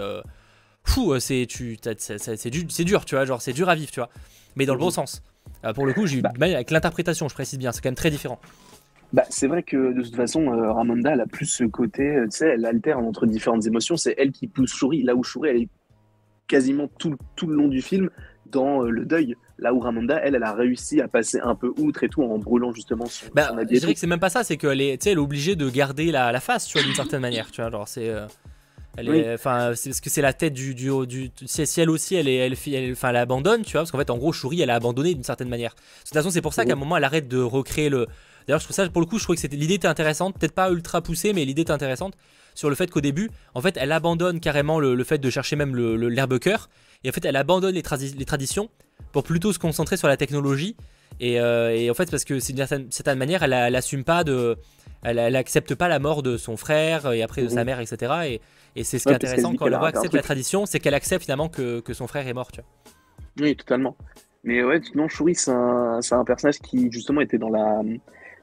[0.84, 4.11] fou c'est tu c'est dur, dur tu vois genre c'est dur à vivre tu vois
[4.57, 5.22] mais dans le bon sens
[5.74, 7.94] pour le coup j'ai eu du mal avec l'interprétation je précise bien c'est quand même
[7.94, 8.40] très différent
[9.12, 12.51] Bah, c'est vrai que de toute façon, Ramonda, elle a plus ce côté, tu sais,
[12.51, 13.96] elle alterne entre différentes émotions.
[13.96, 15.68] C'est elle qui pousse Shuri, là où Shuri, elle est
[16.46, 18.09] quasiment tout, tout le long du film
[18.46, 19.34] dans le deuil.
[19.61, 22.39] Là où Ramonda, elle, elle a réussi à passer un peu outre et tout en
[22.39, 25.19] brûlant justement son, bah, Je dirais que c'est même pas ça, c'est qu'elle est, elle
[25.19, 27.67] est obligée de garder la, la face, tu vois, d'une certaine manière, tu vois.
[27.67, 28.11] Alors c'est.
[28.97, 32.17] Elle est, enfin, c'est parce que c'est la tête du, du, du, si elle aussi,
[32.17, 34.61] elle est, elle, elle, enfin, elle abandonne, tu vois, parce qu'en fait, en gros, Shuri,
[34.61, 35.75] elle a abandonné d'une certaine manière.
[35.75, 38.07] De toute façon, c'est pour ça qu'à un moment, elle arrête de recréer le.
[38.47, 40.55] D'ailleurs, je trouve ça, pour le coup, je trouvais que c'était l'idée était intéressante, peut-être
[40.55, 42.15] pas ultra poussée, mais l'idée était intéressante
[42.55, 45.77] sur le fait qu'au début, en fait, elle abandonne carrément le, fait de chercher même
[45.77, 46.69] l'herbe cœur,
[47.05, 47.83] et en fait, elle abandonne les,
[48.19, 48.69] les, traditions
[49.12, 50.76] pour plutôt se concentrer sur la technologie.
[51.20, 54.57] Et, euh, et en fait, parce que d'une certaine, manière, elle, elle assume pas de,
[55.03, 58.12] elle, elle, accepte pas la mort de son frère et après de sa mère, etc.
[58.26, 58.40] Et,
[58.76, 61.48] et c'est ce qui est intéressant quand elle accepte la tradition, c'est qu'elle accepte finalement
[61.48, 62.70] que, que, son frère est mort, tu vois.
[63.40, 63.96] Oui, totalement.
[64.44, 67.82] Mais ouais, non, Shuri, c'est un, un, personnage qui justement était dans la.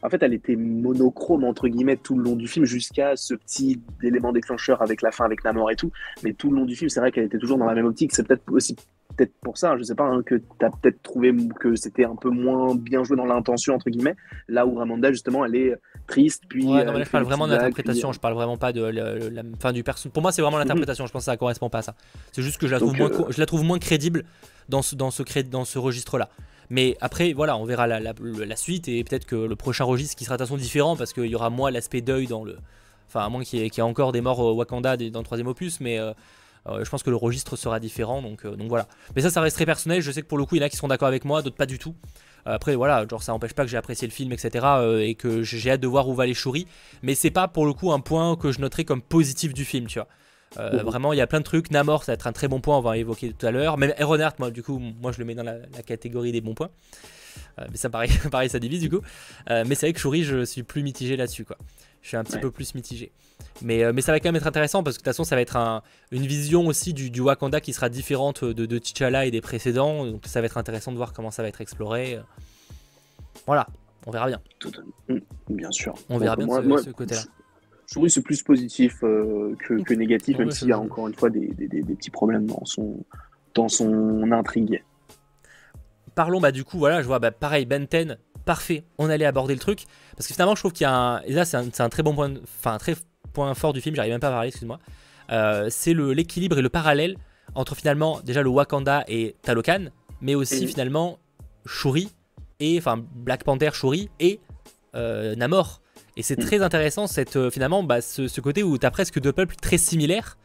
[0.04, 3.82] En fait, elle était monochrome entre guillemets tout le long du film jusqu'à ce petit
[4.04, 5.92] élément déclencheur avec la fin, avec la mort et tout.
[6.24, 8.14] Mais tout le long du film, c'est vrai qu'elle était toujours dans la même optique.
[8.14, 8.76] C'est peut-être aussi
[9.16, 12.16] peut-être pour ça, je sais pas, hein, que tu as peut-être trouvé que c'était un
[12.16, 14.16] peu moins bien joué dans l'intention, entre guillemets,
[14.48, 15.76] là où Ramanda, justement, elle est
[16.08, 16.66] triste, puis...
[16.66, 19.84] Ouais, non, mais je parle vraiment d'interprétation, je parle vraiment pas de la, fin du
[19.84, 20.14] personnage.
[20.14, 21.96] Pour moi, c'est vraiment l'interprétation, je pense que ça correspond pas à ça.
[22.32, 24.24] C'est juste que je la trouve, moins, euh, je la trouve moins crédible
[24.70, 26.30] dans ce, dans ce, dans ce registre-là.
[26.70, 30.26] Mais après, voilà, on verra la, la suite et peut-être que le prochain registre qui
[30.26, 32.58] sera de toute façon différent parce qu'il y aura moins l'aspect deuil dans le.
[33.08, 35.80] Enfin, à moins qu'il y, ait encore des morts au Wakanda dans le troisième opus,
[35.80, 36.12] mais euh,
[36.70, 38.88] euh, je pense que le registre sera différent, donc, euh, donc voilà.
[39.16, 40.02] Mais ça, ça reste très personnel.
[40.02, 41.42] Je sais que pour le coup, il y en a qui seront d'accord avec moi,
[41.42, 41.96] d'autres pas du tout.
[42.48, 44.66] Euh, après, voilà, genre ça n'empêche pas que j'ai apprécié le film, etc.
[45.02, 46.68] et que j'ai hâte de voir où va les Shuri.
[47.04, 49.88] Mais c'est pas pour le coup un point que je noterai comme positif du film,
[49.88, 50.08] tu vois.
[50.56, 51.72] Vraiment, il y a plein de trucs.
[51.72, 53.78] Namor, ça va être un très bon point, on va évoquer tout à l'heure.
[53.78, 56.70] Même Earnhardt, moi, du coup, moi je le mets dans la, catégorie des bons points.
[57.58, 59.02] mais ça, pareil, pareil, ça divise du coup.
[59.50, 61.58] mais c'est vrai que Shuri, je suis plus mitigé là-dessus, quoi.
[62.02, 63.12] Je suis un petit peu plus mitigé.
[63.62, 65.36] Mais, euh, mais ça va quand même être intéressant parce que de toute façon, ça
[65.36, 65.82] va être un,
[66.12, 70.06] une vision aussi du, du, Wakanda qui sera différente de, de T'Challa et des précédents.
[70.06, 72.20] Donc ça va être intéressant de voir comment ça va être exploré.
[73.46, 73.68] Voilà,
[74.06, 74.42] on verra bien.
[75.10, 75.18] Mm,
[75.50, 75.94] bien sûr.
[76.10, 77.22] On verra bien de ce, côté-là.
[77.88, 81.08] Je trouve que c'est plus positif euh, que, que, négatif, même s'il y a encore
[81.08, 83.06] une fois des, des, des, petits problèmes dans son,
[83.54, 84.84] dans son intrigue.
[86.16, 88.18] Parlons bah, du coup, voilà, je vois bah, pareil, Benten,
[88.48, 89.84] parfait, on allait aborder le truc.
[90.16, 91.22] Parce que finalement, je trouve qu'il y a un.
[91.22, 92.34] Et là, c'est un, un, très bon point.
[92.60, 92.96] Enfin, un très
[93.34, 94.80] point fort du film, j'arrive même pas à parler, excuse-moi,
[95.32, 97.18] euh, c'est l'équilibre et le parallèle
[97.54, 99.86] entre finalement déjà le Wakanda et Talokan,
[100.22, 101.20] mais aussi finalement
[101.66, 102.10] Shuri
[102.60, 104.40] et enfin Black Panther, Shuri et
[104.96, 105.82] euh, Namor.
[106.16, 106.44] Et c'est mm.
[106.46, 109.78] très intéressant cette euh, finalement bah, ce, côté où tu as presque deux peuples très
[109.78, 110.38] similaires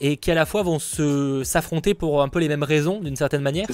[0.00, 3.16] et qui à la fois vont se s'affronter pour un peu les mêmes raisons d'une
[3.16, 3.66] certaine manière,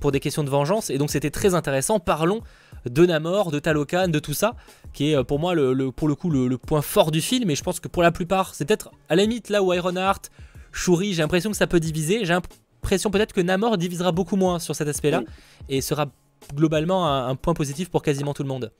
[0.00, 0.90] pour des questions de vengeance.
[0.90, 1.98] Et donc c'était très intéressant.
[1.98, 2.40] Parlons
[2.86, 4.54] de Namor, de Talokan, de tout ça,
[4.92, 7.50] qui est euh, pour moi le, pour le coup le, point fort du film.
[7.50, 10.30] Et je pense que pour la plupart, c'est peut-être à la limite là où Ironheart,
[10.72, 12.24] Shuri, j'ai l'impression que ça peut diviser.
[12.24, 15.22] J'ai l'impression peut-être que Namor divisera beaucoup moins sur cet aspect-là
[15.68, 16.06] et sera
[16.54, 18.70] globalement un, point positif pour quasiment tout le monde.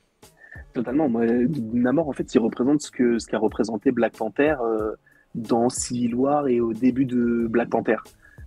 [0.75, 1.09] Totalement.
[1.09, 4.57] Namor, en fait, il représente ce qu'a ce qu'a représenté Black Panther.
[4.61, 4.93] Euh,
[5.35, 7.97] dans Civil War et au début de Black Panther.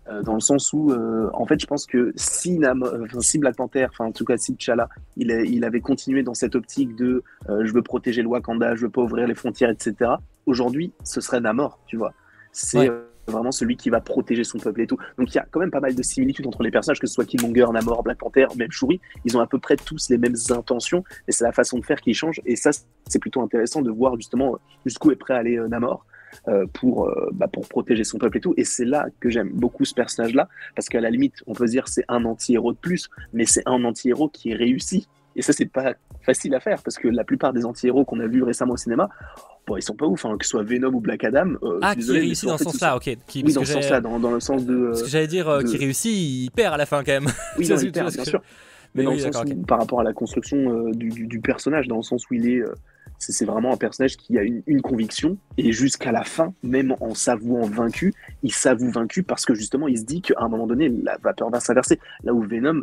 [0.09, 2.59] Euh, dans le sens où, euh, en fait, je pense que si,
[3.19, 6.55] si Black Panther, enfin en tout cas si T'Challa, il, il avait continué dans cette
[6.55, 10.11] optique de euh, je veux protéger le Wakanda, je veux pas ouvrir les frontières, etc.
[10.45, 12.13] Aujourd'hui, ce serait Namor, tu vois.
[12.53, 12.89] C'est
[13.27, 14.97] vraiment celui qui va protéger son peuple et tout.
[15.17, 17.13] Donc il y a quand même pas mal de similitudes entre les personnages, que ce
[17.13, 19.01] soit Killmonger, Namor, Black Panther, même Shuri.
[19.25, 21.99] Ils ont à peu près tous les mêmes intentions, et c'est la façon de faire
[21.99, 22.39] qui change.
[22.45, 22.71] Et ça,
[23.07, 26.05] c'est plutôt intéressant de voir justement jusqu'où est prêt à aller Namor.
[26.47, 28.53] Euh, pour, euh, bah, pour protéger son peuple et tout.
[28.55, 31.89] Et c'est là que j'aime beaucoup ce personnage-là, parce qu'à la limite, on peut dire
[31.89, 35.07] c'est un anti-héros de plus, mais c'est un anti-héros qui est réussi.
[35.35, 38.27] Et ça, c'est pas facile à faire, parce que la plupart des anti-héros qu'on a
[38.27, 39.09] vus récemment au cinéma,
[39.67, 41.55] bon, ils sont pas ouf, hein, que ce soit Venom ou Black Adam.
[41.63, 43.17] Euh, ah, qui réussit dans ce sens-là, ok.
[43.27, 44.93] Qui, oui, dans ce sens-là, dans, dans, le sens de.
[44.93, 47.27] ce que j'allais dire, qui réussit, il perd à la fin quand même.
[47.57, 48.41] Oui, il perd, bien sûr.
[48.95, 49.35] Mais, dans le sens
[49.67, 52.63] par rapport à la construction du, du, du, personnage, dans le sens où il est
[53.19, 57.67] c'est vraiment un personnage qui a une, conviction et jusqu'à la fin, même en s'avouant
[57.67, 58.13] vaincu,
[58.43, 61.49] il s'avoue vaincu parce que justement il se dit qu'à un moment donné la vapeur
[61.49, 61.99] va s'inverser.
[62.23, 62.81] Là où Venom,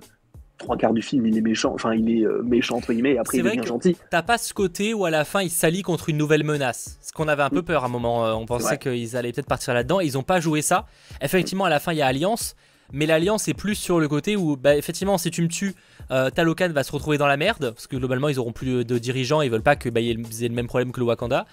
[0.58, 3.18] trois quarts du film, il est méchant, enfin il est euh, méchant entre guillemets, et
[3.18, 3.96] après il devient gentil.
[4.10, 6.98] T'as pas ce côté où à la fin il s'allie contre une nouvelle menace.
[7.00, 9.46] Ce qu'on avait un peu peur à un moment, euh, on pensait qu'ils allaient peut-être
[9.46, 10.86] partir là-dedans, ils ont pas joué ça.
[11.20, 12.56] Effectivement, à la fin il y a Alliance,
[12.94, 15.74] mais l'Alliance est plus sur le côté où, bah, effectivement, si tu me tues,
[16.12, 18.98] euh, Talokan va se retrouver dans la merde, parce que globalement, ils auront plus de
[18.98, 21.44] dirigeants, ils veulent pas que bah, ait le même problème que le Wakanda.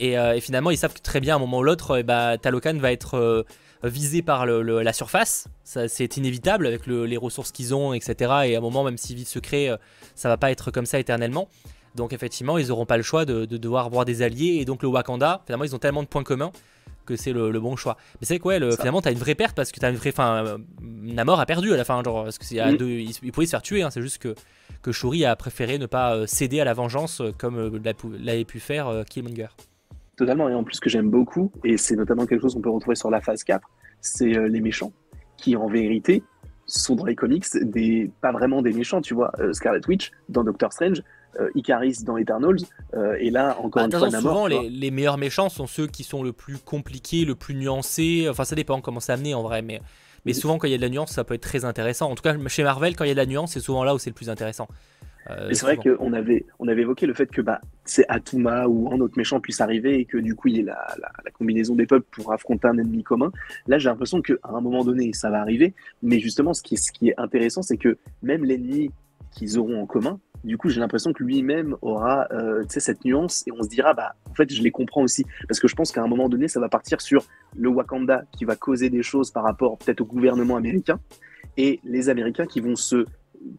[0.00, 2.76] Euh, et, finalement, ils savent que très bien, à un moment ou l'autre, bah, Talokan
[2.78, 3.44] va être euh,
[3.84, 5.46] visé par la surface.
[5.62, 8.16] C'est inévitable avec les ressources qu'ils ont, etc.
[8.46, 9.70] Et à un moment, même si vie se crée,
[10.16, 11.48] ça va pas être comme ça éternellement.
[11.94, 14.58] Donc effectivement, ils n'auront pas le choix de, devoir avoir des alliés.
[14.60, 16.50] Et donc le Wakanda, finalement, ils ont tellement de points communs
[17.08, 17.96] que c'est le, bon choix.
[18.20, 19.96] Mais c'est quoi, ouais, finalement, tu as une vraie perte parce que tu as une
[19.96, 20.10] vraie.
[20.10, 22.02] Enfin, euh, Namor a perdu à la fin.
[22.02, 22.76] Genre, parce que mm.
[22.76, 23.82] deux, il, pouvait se faire tuer.
[23.82, 24.34] Hein, c'est juste que,
[24.82, 27.80] que Shuri a préféré ne pas euh, céder à la vengeance euh, comme
[28.20, 29.48] l'avait pu faire Killmonger.
[30.16, 30.48] Totalement.
[30.48, 32.96] Et en plus, ce que j'aime beaucoup, et c'est notamment quelque chose qu'on peut retrouver
[32.96, 33.66] sur la phase 4,
[34.00, 34.92] c'est les méchants
[35.36, 36.22] qui, en vérité,
[36.66, 39.32] sont dans les comics des pas vraiment des méchants, tu vois.
[39.52, 41.02] Scarlet Witch dans Doctor Strange,
[41.54, 42.60] Icaris dans Eternals,
[42.94, 46.22] euh, et là encore bah, une fois Souvent, les, meilleurs méchants sont ceux qui sont
[46.22, 48.26] le plus compliqués, le plus nuancés.
[48.28, 49.80] Enfin, ça dépend comment c'est amené en vrai, mais,
[50.24, 52.10] mais souvent quand il y a de la nuance, ça peut être très intéressant.
[52.10, 53.94] En tout cas, chez Marvel, quand il y a de la nuance, c'est souvent là
[53.94, 54.68] où c'est le plus intéressant.
[55.30, 58.90] Euh, c'est vrai qu'on avait, on avait évoqué le fait que bah, c'est Atuma ou
[58.92, 61.74] un autre méchant puisse arriver et que du coup il y ait la, la, combinaison
[61.74, 63.30] des peuples pour affronter un ennemi commun.
[63.66, 65.74] Là, j'ai l'impression qu'à un moment donné, ça va arriver.
[66.02, 68.90] Mais justement, ce qui ce qui est intéressant, c'est que même l'ennemi
[69.38, 73.52] qu'ils auront en commun, du coup, j'ai l'impression que lui-même aura euh, cette nuance et
[73.52, 75.24] on se dira, bah, en fait, je les comprends aussi.
[75.48, 77.24] Parce que je pense qu'à un moment donné, ça va partir sur
[77.56, 81.00] le Wakanda qui va causer des choses par rapport peut-être au gouvernement américain
[81.56, 83.04] et les Américains qui vont se.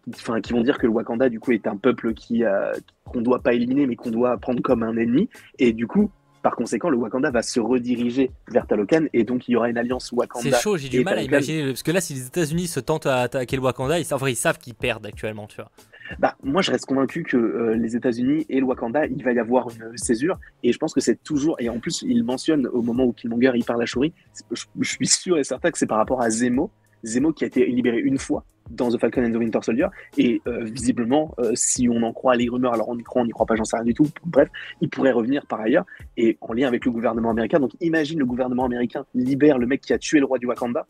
[0.10, 2.74] Enfin, qui vont dire que le Wakanda, du coup, est un peuple qui euh,
[3.06, 5.30] qu'on doit pas éliminer, mais qu'on doit prendre comme un ennemi.
[5.58, 6.12] Et du coup,
[6.42, 9.78] par conséquent, le Wakanda va se rediriger vers Talokan et donc il y aura une
[9.78, 10.50] alliance Wakanda.
[10.50, 13.06] C'est chaud, j'ai du mal à imaginer parce que là, si les États-Unis se tentent
[13.06, 15.72] à attaquer le Wakanda, ils savent, ils savent qu'ils perdent actuellement, tu vois.
[16.18, 19.40] Bah, moi, je reste convaincu que euh, les États-Unis et le Wakanda, il va y
[19.40, 20.40] avoir une césure.
[20.64, 21.56] Et je pense que c'est toujours.
[21.60, 24.14] Et en plus, il mentionne au moment où Killmonger il parle à Shuri,
[24.52, 26.72] je, suis sûr et certain que c'est par rapport à Zemo.
[27.04, 29.88] Zemo qui a été libéré une fois dans The Falcon and the Winter Soldier.
[30.18, 33.26] Et euh, visiblement, euh, si on en croit les rumeurs, alors on y croit, on
[33.26, 34.08] n'y croit pas, j'en sais rien du tout.
[34.26, 34.50] Bref,
[34.82, 35.86] il pourrait revenir par ailleurs
[36.18, 37.60] et en lien avec le gouvernement américain.
[37.60, 40.86] Donc imagine le gouvernement américain libère le mec qui a tué le roi du Wakanda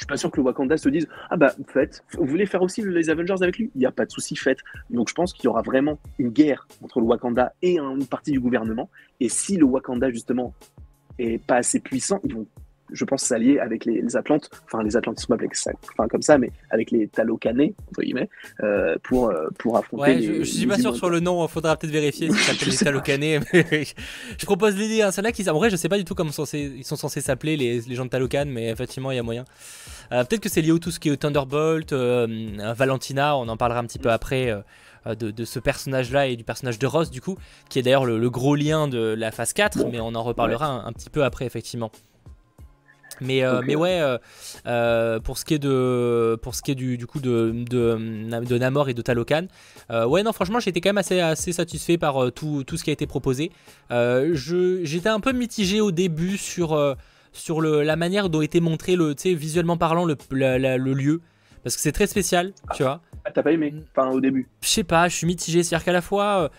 [0.00, 2.62] je suis pas sûr que le Wakanda se dise ah bah faites, vous voulez faire
[2.62, 3.70] aussi les Avengers avec lui?
[3.74, 4.60] Il n'y a pas de souci, faites.
[4.88, 8.32] Donc je pense qu'il y aura vraiment une guerre entre le Wakanda et une partie
[8.32, 8.88] du gouvernement.
[9.20, 10.54] Et si le Wakanda justement
[11.18, 12.46] est pas assez puissant, ils vont
[12.92, 16.50] je pense, s'allier avec les, Atlantes, enfin les Atlantes sont ça, enfin comme ça, mais
[16.70, 18.28] avec les Talocanais, entre guillemets,
[18.62, 20.02] euh, pour, euh, pour affronter.
[20.02, 22.68] Ouais, je, suis pas sûr sur le nom, il faudra peut-être vérifier si ça s'appelle
[22.68, 23.40] les Talocanais.
[23.52, 26.84] je propose l'idée, hein, celle-là qui, en vrai, je sais pas du tout comment ils
[26.84, 29.44] sont censés s'appeler les, les gens de Talocan, mais effectivement, il y a moyen.
[30.12, 33.80] Euh, peut-être que c'est lié au tout ce qui est Thunderbolt, Valentina, on en parlera
[33.80, 34.54] un petit peu après.
[35.06, 37.38] De, ce personnage-là et du personnage de Ross, du coup,
[37.70, 40.92] qui est d'ailleurs le, gros lien de la phase 4, mais on en reparlera un,
[40.92, 41.90] petit peu après, effectivement.
[43.20, 44.18] Mais, euh, mais ouais, euh,
[44.66, 48.58] euh, pour ce qui est de, pour ce qui est du, du coup de, de,
[48.58, 49.46] Namor et de Talokan,
[49.90, 52.92] ouais non franchement j'étais quand même assez, assez satisfait par tout, tout, ce qui a
[52.92, 53.50] été proposé.
[53.90, 56.96] j'étais un peu mitigé au début sur,
[57.32, 61.20] sur le, la manière dont était montré le, visuellement parlant le, le lieu,
[61.62, 63.00] parce que c'est très spécial, tu vois.
[63.24, 64.48] Ah, T'as pas aimé, enfin au début.
[64.62, 66.50] Je sais pas, je suis mitigé, c'est-à-dire qu'à la fois,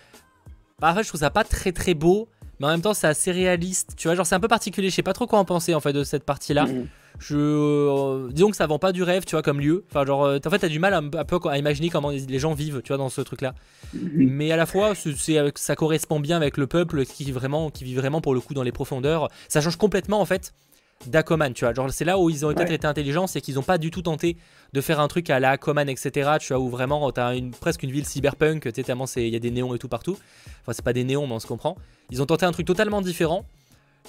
[0.78, 2.28] bah, en fait je trouve ça pas très très beau
[2.62, 3.94] mais en même temps c'est assez réaliste.
[3.96, 4.88] Tu vois, genre c'est un peu particulier.
[4.88, 6.66] Je sais pas trop quoi en penser en fait de cette partie-là.
[6.66, 6.86] Mhm.
[7.18, 9.84] Je euh, disons que ça vend pas du rêve, tu vois, comme lieu.
[9.90, 12.54] Enfin, genre, euh, en fait, t'as du mal un, peu à imaginer comment les gens
[12.54, 13.54] vivent, tu vois, dans ce truc-là.
[13.94, 14.10] Mhm.
[14.14, 17.82] Mais à la fois, c'est, ça correspond bien avec le peuple qui vit vraiment, qui
[17.82, 19.28] vit vraiment pour le coup dans les profondeurs.
[19.48, 20.52] Ça change complètement en fait
[21.06, 21.74] d'Aquaman, tu vois.
[21.74, 24.02] Genre, c'est là où ils ont peut-être été intelligents, c'est qu'ils ont pas du tout
[24.02, 24.36] tenté
[24.72, 26.32] de faire un truc à la Aquaman, etc.
[26.40, 29.36] Tu vois, où vraiment t'as une, presque une ville cyberpunk, tu sais, tellement il y
[29.36, 30.16] a des néons et tout partout.
[30.62, 31.76] Enfin, c'est pas des néons, mais on se comprend.
[32.10, 33.44] Ils ont tenté un truc totalement différent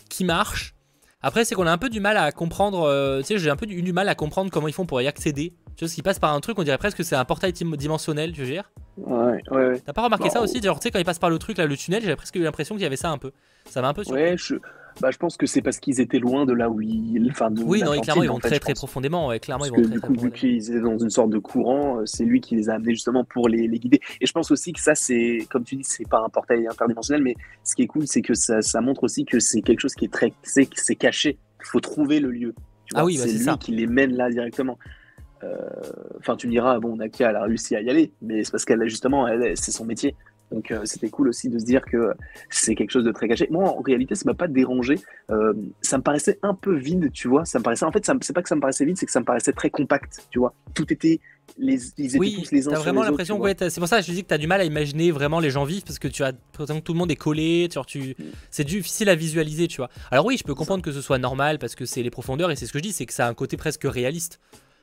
[0.10, 0.76] qui marche.
[1.22, 2.82] Après, c'est qu'on a un peu du mal à comprendre.
[2.84, 5.02] Euh, tu sais, j'ai un peu du, du, mal à comprendre comment ils font pour
[5.02, 5.54] y accéder.
[5.78, 7.54] Tu vois, ce qui passe par un truc, on dirait presque que c'est un portail
[7.54, 9.80] dimensionnel, tu veux dire Ouais, ouais, ouais.
[9.80, 11.66] T'as pas remarqué ça aussi Genre, tu sais, quand ils passent par le truc, là,
[11.66, 13.32] le tunnel, j'avais presque eu l'impression qu'il y avait ça un peu.
[13.70, 14.22] Ça m'a un peu surpris.
[14.22, 14.56] Ouais, je,
[15.02, 17.28] bah, je pense que c'est parce qu'ils étaient loin de là où ils.
[17.32, 19.28] Enfin, de oui, non, clairement, ils vont très très profondément.
[19.28, 22.00] Ouais, clairement, ils vont très, du coup, vu qu'ils étaient dans une sorte de courant,
[22.00, 24.00] euh, c'est lui qui les a amenés justement pour les, les guider.
[24.22, 27.24] Et je pense aussi que ça, c'est, comme tu dis, c'est pas un portail interdimensionnel,
[27.24, 29.96] mais ce qui est cool, c'est que ça, ça montre aussi que c'est quelque chose
[29.96, 30.34] qui est très.
[30.44, 31.38] C'est, c'est caché.
[31.60, 32.54] Il faut trouver le lieu.
[32.94, 34.78] ah oui, bah, c'est lui qui les mène là directement.
[35.44, 35.58] Euh,
[36.20, 38.66] enfin, tu me diras, bon, Nakia, elle a réussi à y aller, mais c'est parce
[38.66, 40.16] qu'elle, justement, elle, c'est son métier.
[40.54, 42.14] Donc euh, c'était cool aussi de se dire que
[42.50, 43.48] c'est quelque chose de très caché.
[43.50, 44.96] Moi, en réalité, ça m'a pas dérangé.
[45.32, 47.44] Euh, ça me paraissait un peu vide, tu vois.
[47.44, 49.20] Ça me paraissait, en fait, c'est pas que ça me paraissait vide, c'est que ça
[49.20, 50.54] me paraissait très compact, tu vois.
[50.76, 51.20] Tout était
[51.58, 54.08] les, ils étaient oui, tous les uns as vraiment l'impression ouais, c'est pour ça que
[54.08, 56.08] je dis que tu as du mal à imaginer vraiment les gens vivent parce que
[56.08, 58.26] tu as que tout le monde est collé, tu, tu mm.
[58.50, 59.90] c'est difficile à visualiser, tu vois.
[60.10, 62.56] Alors oui, je peux comprendre que ce soit normal parce que c'est les profondeurs et
[62.56, 64.40] c'est ce que je dis, c'est que ça a un côté presque réaliste.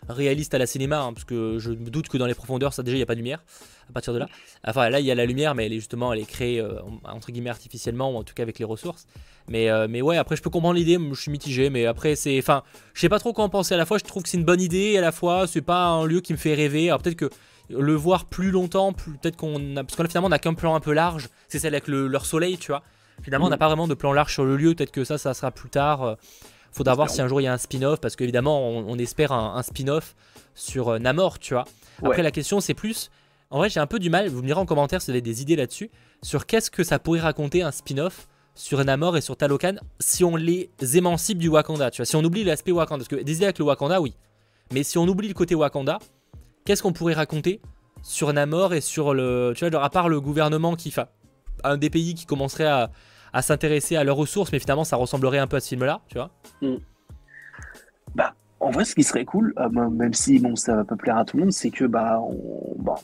[0.09, 2.82] Réaliste à la cinéma, hein, parce que je me doute que dans les profondeurs, ça
[2.82, 3.42] déjà, il n'y a pas de lumière
[3.88, 4.28] à partir de là.
[4.66, 6.80] Enfin, là, il y a la lumière, mais elle est justement, elle est créée euh,
[7.05, 9.07] entre guillemets artificiellement, ou en tout cas avec les ressources.
[9.48, 12.38] Mais, euh, mais ouais, après, je peux comprendre l'idée, je suis mitigé, mais après, c'est.
[12.38, 12.62] Enfin,
[12.94, 13.74] je sais pas trop quoi en penser.
[13.74, 15.62] À la fois, je trouve que c'est une bonne idée, et à la fois, c'est
[15.62, 16.88] pas un lieu qui me fait rêver.
[16.88, 17.30] Alors, peut-être que
[17.68, 19.84] le voir plus longtemps, peut-être qu'on a.
[19.84, 22.26] Parce que là, finalement, on a qu'un plan un peu large, c'est celle avec leur
[22.26, 22.82] soleil, tu vois.
[23.22, 23.59] Finalement, on n'a mm.
[23.59, 26.03] pas vraiment de plan large sur le lieu, peut-être que ça, ça sera plus tard.
[26.03, 26.14] Euh,
[26.73, 29.62] faudra voir si un jour il y a un spin-off, parce qu'évidemment, on, espère un,
[29.62, 30.14] spin-off
[30.55, 31.64] sur Namor, tu vois.
[32.03, 33.11] Après, la question, c'est plus
[33.51, 35.21] en vrai, j'ai un peu du mal, vous me direz en commentaire si vous avez
[35.21, 35.91] des idées là-dessus,
[36.23, 40.37] sur qu'est-ce que ça pourrait raconter un spin-off sur Namor et sur Talokan si on
[40.37, 43.47] les émancipe du Wakanda, tu vois, si on oublie l'aspect Wakanda, parce que des idées
[43.47, 44.14] avec le Wakanda, oui,
[44.73, 45.99] mais si on oublie le côté Wakanda,
[46.64, 47.61] qu'est-ce qu'on pourrait raconter
[48.03, 50.95] sur Namor et sur le, tu vois, genre à part le gouvernement qui,
[51.64, 52.93] un des pays qui commencerait à,
[53.43, 56.31] s'intéresser à leurs ressources, mais finalement ça ressemblerait un peu à ce film-là, tu vois.
[56.62, 56.76] Hmm.
[58.14, 61.16] Bah, en vrai, ce qui serait cool, euh, même si bon, ça va pas plaire
[61.16, 62.97] à tout le monde, c'est que bah, on, bah,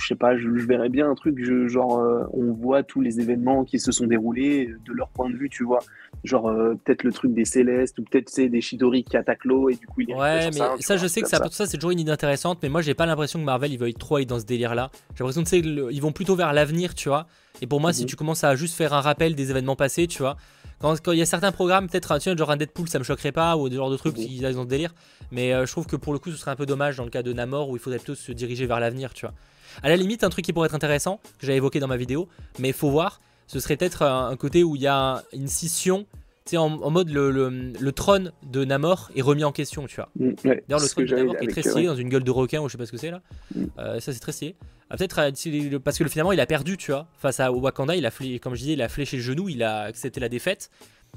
[0.00, 3.64] je sais pas, je, verrais bien un truc, genre, euh, on voit tous les événements
[3.64, 5.80] qui se sont déroulés de leur point de vue, tu vois.
[6.24, 9.70] Genre, euh, peut-être le truc des Célestes, ou peut-être c'est des Chidori qui attaquent l'eau,
[9.70, 11.76] et du coup, il y a Ouais, mais ça, je sais que ça, ça, c'est
[11.76, 14.26] toujours une idée intéressante, mais moi, j'ai pas l'impression que Marvel, ils veuillent trop aller
[14.26, 14.90] dans ce délire-là.
[15.14, 17.26] J'ai l'impression que ils vont plutôt vers l'avenir, tu vois.
[17.60, 18.08] Et pour moi, si mhm.
[18.08, 20.36] tu commences à juste faire un rappel des événements passés, tu vois,
[20.82, 23.68] quand il y a certains programmes, peut-être genre un Deadpool, ça me choquerait pas, ou
[23.68, 24.94] des genres de trucs, s'ils ont ce délire.
[25.30, 27.10] Mais euh, je trouve que pour le coup, ce serait un peu dommage dans le
[27.10, 29.34] cas de Namor, où il faudrait plutôt se diriger vers l'avenir, tu vois.
[29.82, 32.28] À la limite, un truc qui pourrait être intéressant, que j'avais évoqué dans ma vidéo,
[32.58, 36.06] mais il faut voir, ce serait peut-être un, côté où il y a une scission
[36.44, 40.08] tu en, en, mode le, le, trône de Namor est remis en question, tu vois.
[40.16, 42.68] Mm, D'ailleurs, le trône de Namor est très stylé dans une gueule de requin ou
[42.68, 43.22] je sais pas ce que c'est là.
[43.54, 43.64] Mm.
[43.78, 44.56] Euh, ça, c'est très stylé.
[44.90, 47.06] Ah, peut-être euh, parce que finalement, il a perdu, tu vois.
[47.16, 48.10] Face à Wakanda, il a,
[48.40, 50.68] comme je disais, il a fléché le genou, il a accepté la défaite.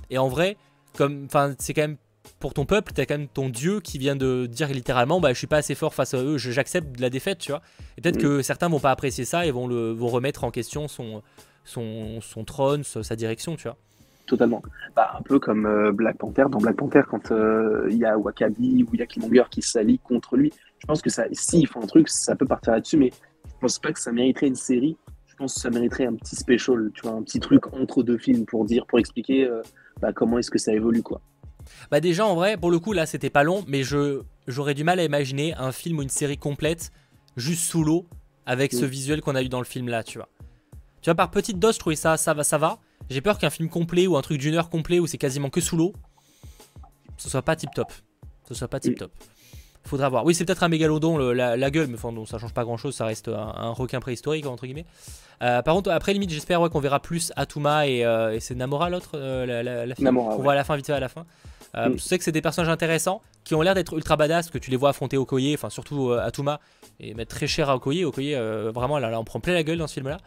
[0.10, 0.58] Et en vrai,
[0.96, 1.28] comme,
[1.60, 1.98] c'est quand même
[2.40, 5.38] pour ton peuple, t'as quand même ton dieu qui vient de dire littéralement bah je
[5.38, 7.62] suis pas assez fort face à eux, j'accepte la défaite, tu vois.
[7.98, 8.22] Et peut-être mm.
[8.22, 11.22] que certains vont pas apprécier ça et vont le vont remettre en question son
[11.66, 13.78] son, son trône, sa direction, tu vois.
[14.26, 14.62] Totalement.
[14.96, 16.46] Bah, un peu comme euh, Black Panther.
[16.50, 19.62] Dans Black Panther, quand euh, il y a Wakabi ou il y a Killmonger qui
[19.62, 22.98] s'allie contre lui, je pense que ça, s'ils font un truc, ça peut partir là-dessus,
[22.98, 23.12] mais
[23.46, 24.98] je pense pas que ça mériterait une série.
[25.28, 28.18] Je pense que ça mériterait un petit special, tu vois, un petit truc entre deux
[28.18, 29.62] films pour dire, pour expliquer euh,
[30.02, 31.22] bah, comment est-ce que ça évolue, quoi.
[31.92, 34.84] Bah déjà en vrai, pour le coup là c'était pas long, mais je j'aurais du
[34.84, 36.92] mal à imaginer un film ou une série complète
[37.36, 38.08] juste sous l'eau
[38.46, 40.30] avec ce visuel qu'on a eu dans le film là, tu vois.
[41.02, 43.50] Tu vois par petite dose, je trouvais ça ça va ça va, j'ai peur qu'un
[43.50, 45.94] film complet ou un truc d'une heure complet où c'est quasiment que sous l'eau,
[47.18, 47.92] ce soit pas tip top.
[48.48, 49.12] Ce soit pas tip top.
[49.84, 50.26] Faudra voir.
[50.26, 53.06] Oui, c'est peut-être un mégalodon, la, gueule, mais enfin, ça change pas grand chose, ça
[53.06, 54.86] reste un, requin préhistorique, entre guillemets.
[55.44, 59.12] Euh, par contre, après, limite, j'espère qu'on verra plus Atuma et, euh, c'est Namora l'autre,
[59.14, 60.36] euh, la, la, Namora.
[60.36, 61.26] On voit à la fin, vite fait à la fin.
[61.76, 62.00] Je mm.
[62.00, 64.78] sais que c'est des personnages intéressants qui ont l'air d'être ultra badass, que tu les
[64.78, 66.60] vois affronter Okoye, enfin surtout Atuma,
[67.00, 68.06] et mettre très cher à Okoye.
[68.06, 68.36] Okoye,
[68.74, 70.18] vraiment, là, là, on prend plein la gueule dans ce film-là.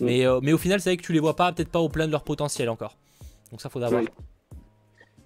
[0.00, 1.88] Mais, euh, mais au final, c'est vrai que tu les vois pas, peut-être pas au
[1.88, 2.96] plein de leur potentiel encore.
[3.50, 4.02] Donc ça, faudra voir.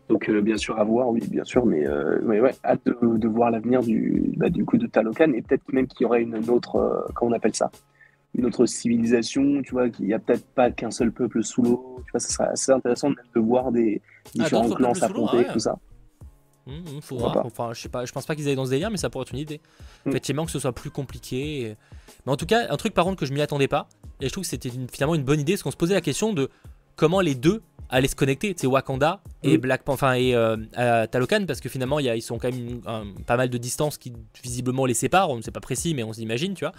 [0.08, 3.52] Donc euh, bien sûr à voir, oui, bien sûr, mais, euh, ouais, hâte de, voir
[3.52, 7.06] l'avenir du, bah, du coup de Talokan et peut-être même qu'il y aurait une autre,
[7.14, 7.70] comment on appelle ça,
[8.34, 12.02] une autre civilisation, tu vois, qu'il n'y a peut-être pas qu'un seul peuple sous l'eau,
[12.06, 15.78] tu vois, ça serait assez intéressant de voir des ah, différents clans s'affronter, tout ça.
[16.66, 17.42] Mmh, mmh, faudra.
[17.44, 19.22] Enfin, je sais pas, je pense pas qu'ils aillent dans ce délire, mais ça pourrait
[19.22, 19.60] être une idée.
[20.04, 20.10] Mmh.
[20.10, 21.76] Effectivement, que ce soit plus compliqué.
[22.26, 23.88] Mais en tout cas, un truc par contre que je m'y attendais pas,
[24.20, 26.32] et je trouve que c'était finalement une bonne idée, parce qu'on se posait la question
[26.32, 26.50] de
[26.96, 30.56] comment les deux allaient se connecter, c'est Wakanda et Black enfin et euh,
[31.06, 32.80] Talokan, parce que finalement il y a, ils sont quand même
[33.26, 34.12] pas mal de distance qui
[34.42, 36.74] visiblement les séparent, on ne sait pas précis, mais on s'imagine, tu vois.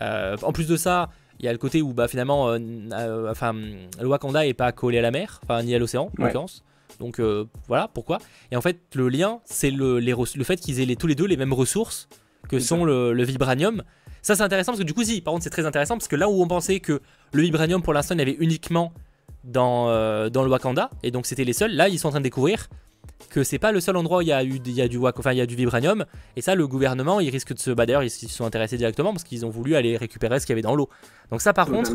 [0.00, 1.10] Euh, en plus de ça,
[1.40, 4.98] il y a le côté où bah, finalement, euh, enfin, le Wakanda est pas collé
[4.98, 6.62] à la mer, enfin ni à l'océan, en l'occurrence.
[6.98, 7.20] Donc
[7.68, 8.18] voilà pourquoi.
[8.50, 11.26] Et en fait, le lien, c'est le, le fait qu'ils aient les, tous les deux
[11.26, 12.08] les mêmes ressources
[12.48, 13.82] que sont le, le, vibranium.
[14.22, 16.16] Ça, c'est intéressant parce que du coup, si, par contre, c'est très intéressant parce que
[16.16, 17.00] là où on pensait que
[17.32, 18.92] le vibranium pour l'instant, il y avait uniquement
[19.44, 22.20] dans, euh, dans le Wakanda, et donc c'était les seuls, là, ils sont en train
[22.20, 22.68] de découvrir
[23.30, 24.98] que c'est pas le seul endroit où il y a, eu, il y a du,
[24.98, 26.04] enfin, il y a du vibranium,
[26.36, 27.70] et ça, le gouvernement, il risque de se.
[27.70, 30.52] Bah, d'ailleurs, ils se sont intéressés directement parce qu'ils ont voulu aller récupérer ce qu'il
[30.52, 30.88] y avait dans l'eau.
[31.30, 31.92] Donc, ça, par contre,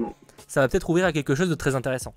[0.48, 2.14] ça va peut-être ouvrir à quelque chose de très intéressant.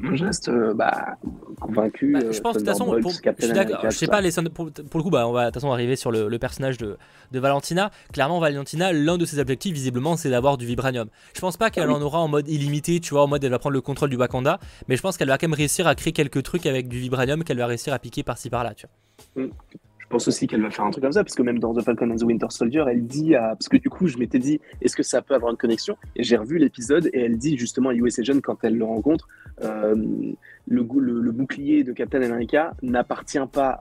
[0.00, 1.16] Je reste euh, bah,
[1.60, 2.12] convaincu.
[2.12, 5.28] Bah, je pense de toute façon, je, sais pas, les, pour, pour, le coup, bah,
[5.28, 6.96] on va de toute façon arriver sur le, personnage de,
[7.30, 7.90] de, Valentina.
[8.12, 11.08] Clairement, Valentina, l'un de ses objectifs, visiblement, c'est d'avoir du vibranium.
[11.34, 13.50] Je pense pas qu'elle ah en aura en mode illimité, tu vois, en mode elle
[13.50, 15.94] va prendre le contrôle du Wakanda, mais je pense qu'elle va quand même réussir à
[15.94, 19.44] créer quelques trucs avec du vibranium qu'elle va réussir à piquer par-ci par-là, tu vois.
[19.44, 19.50] Mm
[20.12, 22.10] pense aussi qu'elle va faire un truc comme ça, parce que même dans The Falcon
[22.10, 23.32] and the Winter Soldier, elle dit.
[23.32, 25.96] Parce que du coup, je m'étais dit, est-ce que ça peut avoir une connexion?
[26.14, 29.26] Et j'ai revu l'épisode et elle dit justement à US Agent, quand elle le rencontre,
[29.64, 29.96] euh,
[30.68, 33.80] le, bouclier de Captain America n'appartient pas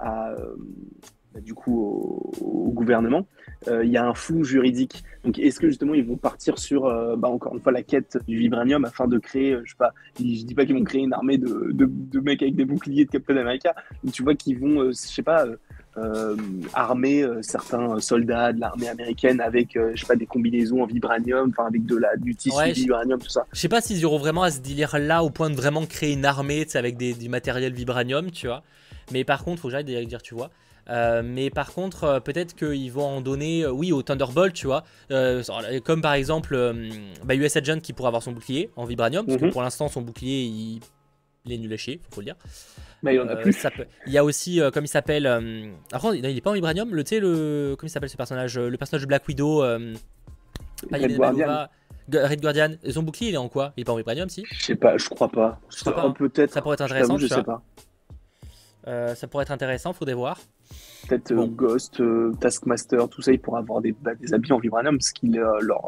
[1.34, 3.28] bah, du coup au, gouvernement,
[3.68, 5.04] il y a un flou juridique.
[5.24, 6.84] Donc est-ce que justement ils vont partir sur,
[7.18, 10.46] bah, encore une fois, la quête du vibranium afin de créer, je sais pas, je
[10.46, 13.76] dis pas qu'ils vont créer une armée de, mecs avec des boucliers de Captain America,
[14.04, 15.58] mais tu vois qu'ils vont, je sais pas, euh,
[16.74, 20.86] armer euh, certains soldats de l'armée américaine avec, euh, je sais pas, des combinaisons en
[20.86, 23.46] vibranium, enfin avec de la, du tissu vibranium, tout ça.
[23.52, 26.14] Je sais pas s'ils iront vraiment à ce délire là au point de vraiment créer
[26.14, 28.64] une armée avec des, du matériel vibranium, tu vois.
[29.12, 30.50] Mais par contre, faut que j'arrête de dire, tu vois.
[31.24, 34.84] mais par contre, peut-être qu'ils vont en donner, oui, au Thunderbolt, tu vois.
[35.84, 36.74] comme par exemple
[37.26, 39.52] bah, US Agent qui pourrait avoir son bouclier en vibranium, parce que mhm.
[39.52, 40.80] pour l'instant, son bouclier, il,
[41.46, 42.36] il est nul à chier, faut le dire.
[43.04, 43.66] Mais il y en a euh, plus.
[44.06, 45.26] il y a aussi, euh, comme il s'appelle.
[45.26, 46.94] Euh, alors, il n'est pas en vibranium.
[46.94, 47.76] Le, le.
[47.76, 49.62] Comment il s'appelle ce personnage Le personnage de Black Widow.
[50.92, 51.68] Red Guardian.
[52.12, 52.76] Red Guardian.
[52.90, 53.74] Son bouclier, il est en quoi?
[53.76, 54.44] Il est pas en vibranium, si?
[54.52, 55.60] Je sais pas, je crois pas.
[55.86, 56.14] Hein.
[56.18, 56.54] Peut-être.
[56.54, 57.18] Ça pourrait être intéressant.
[57.18, 57.64] Je, sais pas.
[59.16, 60.40] ça pourrait être intéressant, faudrait voir.
[61.08, 62.02] Peut-être Ghost,
[62.40, 65.84] Taskmaster, tout ça, ils pourraient avoir des, bah, des habits en vibranium, ce qui leur,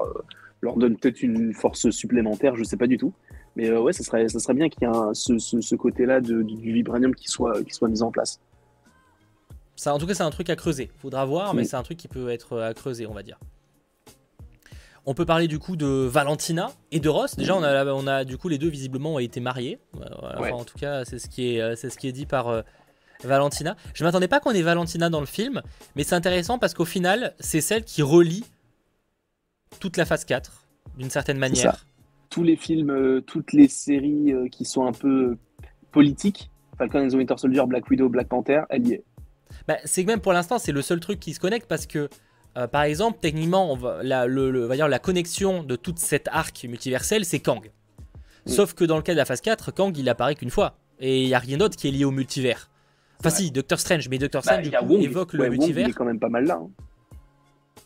[0.62, 3.14] leur donne peut-être une force supplémentaire, je sais pas du tout.
[3.56, 6.44] Mais euh, ouais, ça serait, ça serait bien qu'il y ait ce, ce, côté-là du,
[6.44, 8.40] vibranium qui soit, qui soit mis en place.
[9.76, 10.92] Ça, en tout cas, c'est un truc à creuser.
[10.98, 13.40] Faudra voir, mais c'est un truc qui peut être à creuser, on va dire.
[15.06, 17.36] On peut parler du coup de Valentina et de Ross.
[17.36, 19.80] Déjà, on a, on a du coup les deux visiblement ont été mariés.
[20.00, 22.64] Euh, en tout cas, c'est ce qui est, euh, c'est ce qui est dit par
[23.24, 23.76] Valentina.
[23.94, 25.62] Je m'attendais pas qu'on ait Valentina dans le film,
[25.96, 28.46] mais c'est intéressant parce qu'au final, c'est celle qui relie
[29.82, 30.64] toute la phase 4
[30.98, 31.86] d'une certaine manière
[32.34, 35.38] tous les films, euh, toutes les séries euh, qui sont un peu
[35.92, 39.04] politiques, Falcon and the Winter Soldier, Black Widow, Black Panther, elle y est.
[39.68, 42.10] Bah, c'est que même pour l'instant, c'est le seul truc qui se connecte parce que,
[42.58, 46.28] euh, par exemple, techniquement, on va, la, le, va dire, la connexion de toute cette
[46.32, 47.70] arc multiverselle, c'est Kang.
[48.48, 50.76] Sauf que dans le cas de la phase 4, Kang, il apparaît qu'une fois.
[51.00, 52.72] Et il n'y a rien d'autre qui est lié au multivers.
[53.20, 55.88] Enfin, si, Doctor Strange, mais Doctor bah, Strange, évoque le multivers.
[55.88, 56.60] il est quand même pas mal là.
[56.62, 56.70] Hein.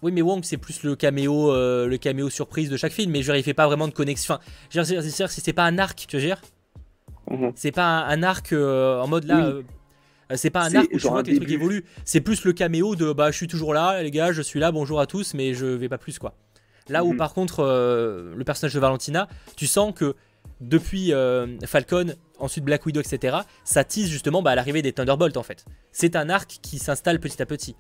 [0.02, 3.24] Oui, mais Wong, c'est plus le caméo, euh, le caméo surprise de chaque film, mais
[3.24, 4.36] je veux il fait pas vraiment de connexion.
[4.36, 4.44] Enfin,
[4.84, 6.42] dire, c'est pas un arc, tu veux dire
[7.32, 7.52] mhm.
[7.56, 9.46] C'est pas un, arc euh, en mode là.
[9.46, 9.64] Euh,
[10.36, 11.86] c'est pas un arc où tu vois que les trucs évoluent.
[12.06, 14.72] C'est plus le caméo de bah, je suis toujours là, les gars, je suis là,
[14.72, 16.36] bonjour à tous, mais je vais pas plus, quoi.
[16.90, 17.18] Là où, mhm.
[17.18, 20.16] par contre, le personnage de Valentina, tu sens que
[20.62, 21.12] depuis
[21.66, 25.66] Falcon, ensuite Black Widow, etc., ça tease justement bah, à l'arrivée des Thunderbolts, en fait.
[25.92, 27.76] C'est un arc qui s'installe petit à petit.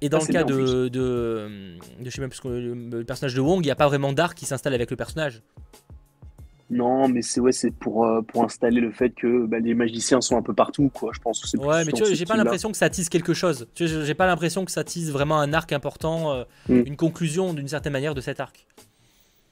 [0.00, 1.48] Et dans le cas de, de,
[2.02, 4.46] je sais même plus le, personnage de Wong, il n'y a pas vraiment d'arc qui
[4.46, 5.42] s'installe avec le personnage.
[6.70, 10.20] Non, mais c'est ouais, c'est pour, euh, pour installer le fait que bah, les magiciens
[10.20, 11.12] sont un peu partout, quoi.
[11.14, 11.40] Je pense.
[11.40, 13.66] Que ouais, mais tu vois, j'ai pas l'impression que ça tisse quelque chose.
[13.74, 16.86] Tu vois, j'ai pas l'impression que ça tisse vraiment un arc important, euh, mm.
[16.86, 18.66] une conclusion d'une certaine manière de cet arc.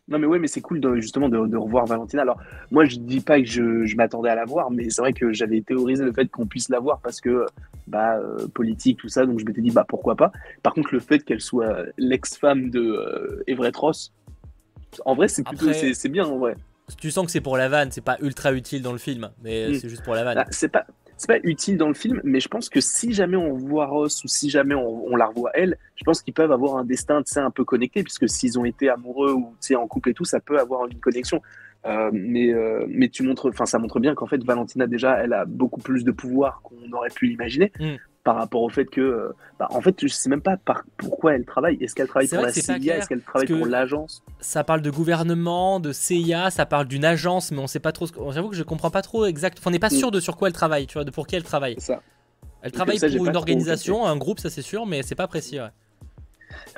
[0.08, 2.22] Non, mais ouais, mais c'est cool justement de, revoir Valentina.
[2.22, 2.38] Alors,
[2.70, 5.62] moi, je dis pas que je, m'attendais à la voir, mais c'est vrai que j'avais
[5.62, 7.46] théorisé le fait qu'on puisse la voir parce que,
[7.86, 10.32] bah, euh, politique, tout ça, donc je m'étais dit, bah, pourquoi pas.
[10.62, 14.12] Par contre, le fait qu'elle soit l'ex-femme de euh, Everett Ross,
[15.04, 16.56] en vrai, c'est plutôt, c'est bien, en vrai.
[16.98, 19.68] Tu sens que c'est pour la vanne, c'est pas ultra utile dans le film, mais
[19.68, 19.74] mm.
[19.74, 20.38] c'est juste pour la vanne.
[20.38, 23.36] Ah, c'est pas, c'est pas utile dans le film, mais je pense que si jamais
[23.36, 26.76] on voit Ross ou si jamais on, la revoit elle, je pense qu'ils peuvent avoir
[26.76, 30.24] un destin un peu connecté, puisque s'ils ont été amoureux ou en couple et tout,
[30.24, 31.40] ça peut avoir une connexion.
[31.84, 35.32] Euh, mais, euh, mais tu montres, enfin, ça montre bien qu'en fait, Valentina, déjà, elle
[35.32, 37.72] a beaucoup plus de pouvoir qu'on aurait pu l'imaginer.
[37.78, 37.96] Mm
[38.26, 41.36] par rapport au fait que, euh, bah, en fait, je sais même pas par pourquoi
[41.36, 41.76] elle travaille.
[41.80, 44.24] Est-ce qu'elle travaille pour la CIA Est-ce qu'elle travaille pour l'agence?
[44.40, 48.06] Ça parle de gouvernement, de CIA, ça parle d'une agence, mais on sait pas trop.
[48.32, 49.62] J'avoue que je comprends pas trop exact.
[49.64, 49.98] on n'est pas mm.
[49.98, 51.76] sûr de sur quoi elle travaille, tu vois, de pour qui elle travaille.
[51.78, 52.02] Ça.
[52.62, 55.60] Elle travaille pour une organisation, un groupe, ça c'est sûr, mais c'est pas précis.
[55.60, 55.68] Ouais.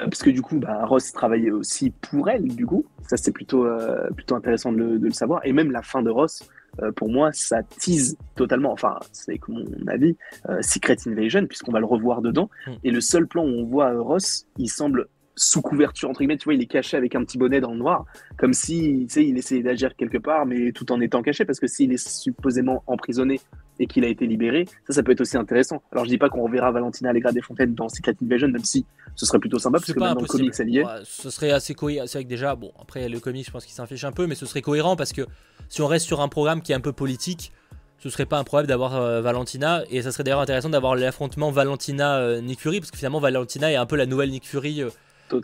[0.00, 2.84] Euh, parce que du coup, bah, Ross travaillait aussi pour elle, du coup.
[3.06, 5.40] Ça, c'est plutôt, euh, plutôt intéressant de le, de le, savoir.
[5.44, 6.42] Et même la fin de Ross,
[6.82, 10.16] euh, pour moi, ça tease totalement, enfin, c'est mon avis,
[10.48, 12.50] euh, Secret Invasion, puisqu'on va le revoir dedans.
[12.66, 12.72] Hmm.
[12.84, 16.44] Et le seul plan où on voit Ross, il semble sous couverture, entre guillemets, tu
[16.44, 18.04] vois, il est caché avec un petit bonnet dans le noir,
[18.36, 21.60] comme si, tu sais, il essayait d'agir quelque part, mais tout en étant caché, parce
[21.60, 23.40] que s'il est supposément emprisonné
[23.78, 25.80] et qu'il a été libéré, ça, ça peut être aussi intéressant.
[25.92, 28.84] Alors, je dis pas qu'on reverra Valentina Allegra des Fontaines dans Secret Invasion, même si
[29.18, 32.06] ce serait plutôt sympa, parce que dans le comics, ce serait assez cohérent.
[32.06, 34.28] C'est vrai que déjà, bon, après, le comics, je pense qu'il s'en fiche un peu,
[34.28, 35.26] mais ce serait cohérent parce que
[35.68, 37.52] si on reste sur un programme qui est un peu politique,
[37.98, 39.82] ce serait pas un problème d'avoir euh, Valentina.
[39.90, 43.86] Et ça serait d'ailleurs intéressant d'avoir l'affrontement Valentina-Nick Fury, parce que finalement, Valentina est un
[43.86, 44.90] peu la nouvelle Nick Fury euh,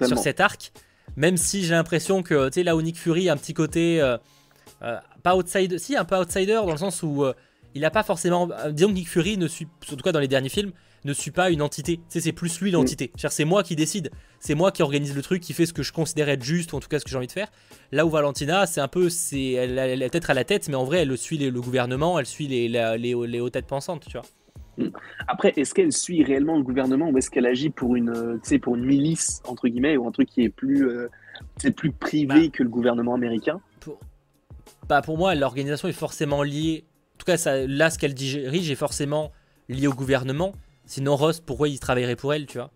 [0.06, 0.70] sur cet arc.
[1.16, 4.00] Même si j'ai l'impression que, tu sais, là où Nick Fury a un petit côté.
[4.00, 4.16] Euh,
[5.24, 7.24] pas outsider, si, un peu outsider, dans le sens où
[7.74, 8.48] il a pas forcément.
[8.70, 10.70] disons que Nick Fury ne suit, en tout cas dans les derniers films,
[11.04, 11.98] ne suit pas une entité.
[11.98, 13.12] Tu sais, c'est plus lui l'entité.
[13.14, 13.28] Mm.
[13.30, 14.10] C'est moi qui décide.
[14.40, 16.76] C'est moi qui organise le truc, qui fait ce que je considère être juste, ou
[16.76, 17.48] en tout cas ce que j'ai envie de faire.
[17.92, 19.08] Là où Valentina, c'est un peu.
[19.08, 22.26] c'est Elle a peut-être à la tête, mais en vrai, elle suit le gouvernement, elle
[22.26, 24.26] suit les, les, les, les, têtes pensantes, tu vois.
[24.78, 24.88] Mm.
[25.28, 28.76] Après, est-ce qu'elle suit réellement le gouvernement ou est-ce qu'elle agit pour une, euh, pour
[28.76, 31.08] une milice, entre guillemets, ou un truc qui est plus, euh,
[31.76, 32.52] plus privé bah.
[32.52, 33.60] que le gouvernement américain?
[33.80, 33.98] Pour...
[34.88, 36.84] Bah, pour moi, l'organisation est forcément liée.
[37.14, 39.30] En tout cas, ça, là, ce qu'elle dirige est forcément
[39.68, 40.52] lié au gouvernement.
[40.86, 42.70] Sinon, Ross, pourquoi il travaillerait pour elle, tu vois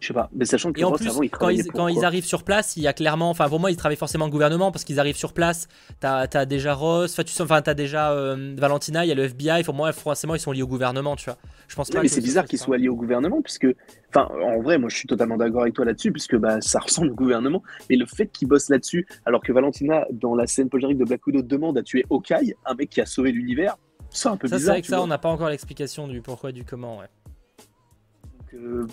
[0.00, 2.44] je sais pas, mais sachant que et en plus, quand, ils, quand ils, arrivent sur
[2.44, 5.00] place, il y a clairement, enfin pour moi, ils travaillent forcément au gouvernement parce qu'ils
[5.00, 5.66] arrivent sur place.
[5.98, 9.24] T'as as déjà Ross, enfin tu enfin t'as déjà euh, Valentina, il y a le
[9.24, 9.64] FBI.
[9.64, 11.38] Pour moi, forcément, ils sont liés au gouvernement, tu vois.
[11.66, 12.00] Je pense pas.
[12.00, 13.66] mais c'est bizarre qu'ils soient liés au gouvernement puisque,
[14.10, 17.10] enfin, en vrai, moi, je suis totalement d'accord avec toi là-dessus puisque bah ça ressemble
[17.10, 17.64] au gouvernement.
[17.90, 21.26] Mais le fait qu'ils bossent là-dessus, alors que Valentina, dans la scène post de Black
[21.26, 23.76] Widow, demande à tuer Hawkeye, un mec qui a sauvé l'univers,
[24.10, 24.60] c'est un peu bizarre.
[24.60, 27.08] C'est vrai que ça, on n'a pas encore l'explication du pourquoi, du comment, ouais.
[28.38, 28.86] Donc, euh,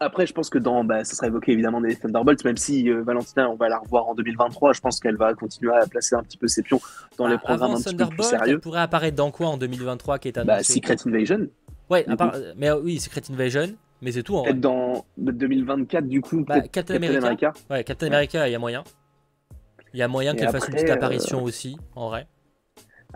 [0.00, 3.02] après, je pense que dans, bah, ça sera évoqué évidemment des Thunderbolts, même si euh,
[3.02, 6.22] Valentina, on va la revoir en 2023, je pense qu'elle va continuer à placer un
[6.22, 6.80] petit peu ses pions
[7.16, 8.54] dans les bah, programmes un petit peu plus sérieux.
[8.54, 11.48] Elle pourrait apparaître dans quoi en 2023 qui est bah, Secret Invasion.
[11.90, 12.06] Ouais,
[12.56, 14.36] mais euh, oui, Secret Invasion, mais c'est tout.
[14.36, 16.44] En Peut-être dans 2024 du coup.
[16.44, 17.52] Bah, Captain, America.
[17.68, 18.84] Ouais, Captain America, il y a moyen.
[19.94, 22.28] Il y a moyen qu'elle fasse une petite apparition aussi, en vrai.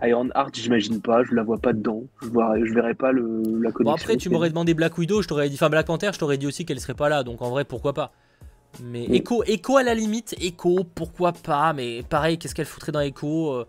[0.01, 2.05] Iron Heart, j'imagine pas, je la vois pas dedans.
[2.23, 3.85] Je, vois, je verrais pas le, la connexion.
[3.85, 6.39] Bon, après, tu m'aurais demandé Black Widow, je t'aurais dit, enfin Black Panther, je t'aurais
[6.39, 8.13] dit aussi qu'elle serait pas là, donc en vrai, pourquoi pas.
[8.83, 13.01] Mais Echo, Echo à la limite, Echo, pourquoi pas, mais pareil, qu'est-ce qu'elle foutrait dans
[13.01, 13.67] Echo euh,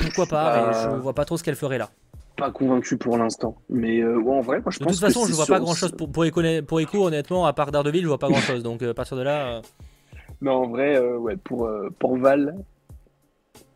[0.00, 1.90] Pourquoi pas, mais je vois pas trop ce qu'elle ferait là.
[2.36, 4.84] Pas convaincu pour l'instant, mais euh, en vrai, moi je pense que.
[4.84, 7.52] De toute façon, je vois pas grand chose pour, pour, Echo, pour Echo, honnêtement, à
[7.52, 9.62] part Daredevil, je vois pas grand chose, donc euh, à partir de là.
[10.40, 12.56] Mais en vrai, ouais, pour, pour Val,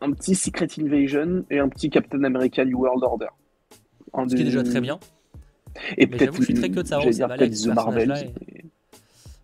[0.01, 3.27] un petit Secret Invasion et un petit Captain America New World Order.
[4.13, 4.99] Ce qui est déjà très bien.
[5.97, 8.33] Et peut-être je suis très que de savoir The Marvels.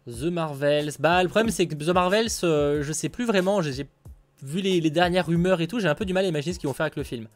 [0.07, 0.91] The Marvels.
[0.99, 3.61] Bah, le problème, c'est que The Marvels, euh, je sais plus vraiment.
[3.61, 3.87] J'ai
[4.43, 6.67] vu les, dernières rumeurs et tout, j'ai un peu du mal à imaginer ce qu'ils
[6.67, 7.27] vont faire avec le film.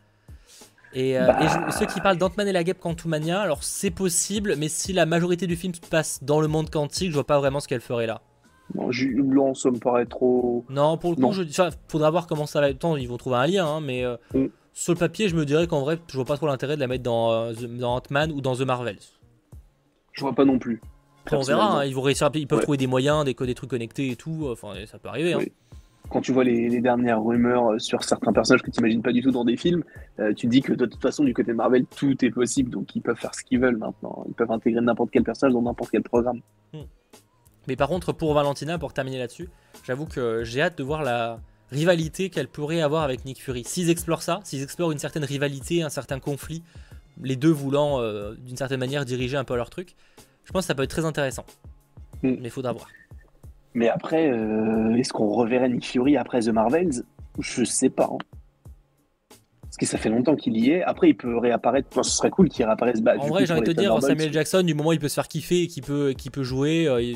[0.93, 1.71] Et, euh, bah.
[1.71, 5.47] ceux qui parlent d'Ant-Man et la Guêpe Quantumania, alors c'est possible, mais si la majorité
[5.47, 8.07] du film se passe dans le monde quantique, je vois pas vraiment ce qu'elle ferait
[8.07, 8.21] là.
[8.73, 10.65] Blanc, ça me paraît trop.
[10.69, 11.43] Non, pour le coup, je,
[11.87, 12.97] faudra voir comment ça va être.
[12.97, 14.47] Ils vont trouver un lien, hein, mais euh, mm.
[14.73, 16.87] sur le papier, je me dirais qu'en vrai, je vois pas trop l'intérêt de la
[16.87, 18.99] mettre dans, euh, dans Ant-Man ou dans The Marvels.
[20.13, 20.81] Je vois pas non plus.
[21.31, 24.11] on verra, hein, ils, vont réussir, ils peuvent trouver des moyens, des, des trucs connectés
[24.11, 24.47] et tout.
[24.51, 25.33] Enfin, ça peut arriver.
[25.33, 25.39] Hein.
[26.09, 29.21] Quand tu vois les, dernières rumeurs euh, sur certains personnages que tu n'imagines pas du
[29.21, 29.83] tout dans des films,
[30.35, 33.01] tu dis que de toute façon, du côté de Marvel, tout est possible, donc ils
[33.01, 34.25] peuvent faire ce qu'ils veulent maintenant.
[34.27, 36.41] Ils peuvent intégrer n'importe quel personnage dans n'importe quel programme.
[36.73, 36.81] Hmm.
[37.67, 39.49] Mais par contre, pour Valentina, pour terminer là-dessus,
[39.83, 41.39] j'avoue que j'ai hâte de voir la
[41.71, 43.63] rivalité qu'elle pourrait avoir avec Nick Fury.
[43.65, 46.63] S'ils explorent ça, s'ils explorent une certaine rivalité, un certain conflit,
[47.21, 49.95] les deux voulant euh, d'une certaine manière diriger un peu leur truc,
[50.43, 51.45] je pense que ça peut être très intéressant.
[52.23, 52.35] Hmm.
[52.39, 52.87] Mais il faudra voir.
[53.73, 57.03] Mais après, euh, est-ce qu'on reverrait Nick Fury après The Marvels?
[57.39, 58.09] Je sais pas.
[58.11, 58.17] Hein.
[59.61, 60.83] Parce que ça fait longtemps qu'il y est.
[60.83, 62.03] Après, il peut réapparaître.
[62.03, 63.01] ce serait cool qu'il réapparaisse.
[63.01, 65.07] Bah, en vrai, j'ai envie de te dire, Samuel Jackson, du moment où il peut
[65.07, 67.13] se faire kiffer et qu'il peut, peut jouer, euh,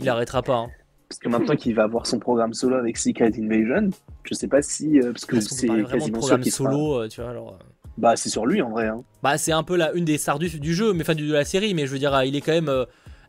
[0.00, 0.56] il arrêtera pas.
[0.56, 0.68] Hein.
[1.08, 3.90] Parce que maintenant qu'il va avoir son programme solo avec Secret Invasion,
[4.24, 5.00] je sais pas si.
[5.00, 7.54] Euh, parce que c'est quasiment sûr qu'il solo, euh, tu vois, alors.
[7.54, 7.64] Euh.
[7.96, 8.88] Bah, c'est sur lui en vrai.
[8.88, 9.02] Hein.
[9.22, 11.74] Bah, c'est un peu la, une des stars du, jeu, mais enfin de la série,
[11.74, 12.72] mais je veux dire, il est quand même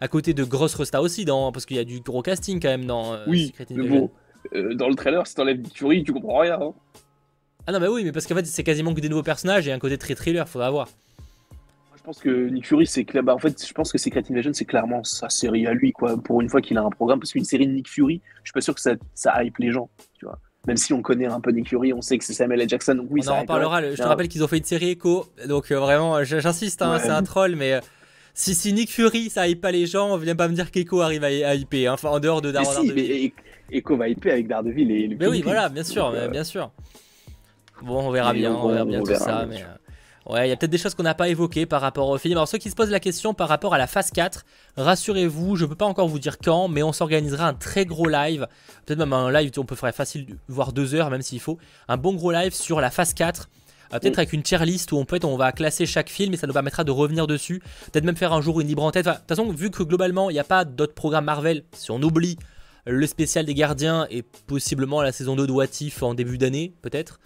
[0.02, 2.70] à côté de grosses restas aussi, dans, parce qu'il y a du gros casting quand
[2.70, 4.12] même dans oui, Secret Invasion.
[4.54, 6.60] Bon, dans le trailer, si t'enlèves Fury, tu comprends rien.
[6.62, 6.74] Hein.
[7.66, 9.72] Ah non, mais oui, mais parce qu'en fait, c'est quasiment que des nouveaux personnages et
[9.72, 10.90] un côté très thriller, faudra voir.
[12.10, 14.66] Je pense que Nick Fury, c'est bah, en fait, je pense que Secret Invasion, c'est
[14.66, 16.18] clairement sa série à lui, quoi.
[16.18, 18.54] Pour une fois qu'il a un programme, parce qu'une série de Nick Fury, je suis
[18.54, 20.40] pas sûr que ça, ça hype les gens, tu vois.
[20.66, 22.70] Même si on connaît un peu Nick Fury, on sait que c'est Samuel L.
[22.70, 23.84] Jackson, donc oui, on en reparlera.
[23.92, 27.10] Je te rappelle qu'ils ont fait une série Echo, donc euh, vraiment, j'insiste, hein, c'est
[27.10, 27.80] un troll, mais euh,
[28.34, 31.24] si, si Nick Fury, ça hype pas les gens, viens pas me dire qu'Echo arrive
[31.24, 32.90] à, hyper, hein, enfin en dehors de Daredevil.
[32.90, 33.32] Si,
[33.70, 36.44] mais Echo va hyper avec Daredevil et le Mais oui, voilà, bien sûr, euh, bien
[36.44, 36.72] sûr.
[37.84, 39.64] Bon, on verra bien, on, verra bien tout ça, mais.
[40.30, 42.34] Ouais, il y a peut-être des choses qu'on n'a pas évoquées par rapport au film.
[42.34, 44.46] Alors ceux qui se posent la question par rapport à la phase 4,
[44.78, 48.08] rassurez-vous, je ne peux pas encore vous dire quand, mais on s'organisera un très gros
[48.08, 48.48] live.
[48.86, 51.58] Peut-être même un live, on peut faire facile, voire deux heures même s'il faut.
[51.88, 53.50] Un bon gros live sur la phase 4.
[53.92, 56.32] Euh, peut-être avec une tier list où on peut être, on va classer chaque film
[56.36, 57.60] et ça nous permettra de revenir dessus.
[57.92, 59.08] Peut-être même faire un jour une libre en tête.
[59.08, 62.00] de toute façon, vu que globalement il n'y a pas d'autres programmes Marvel, si on
[62.04, 62.38] oublie
[62.86, 65.66] le spécial des gardiens et possiblement la saison 2 de What
[66.02, 67.20] en début d'année, peut-être.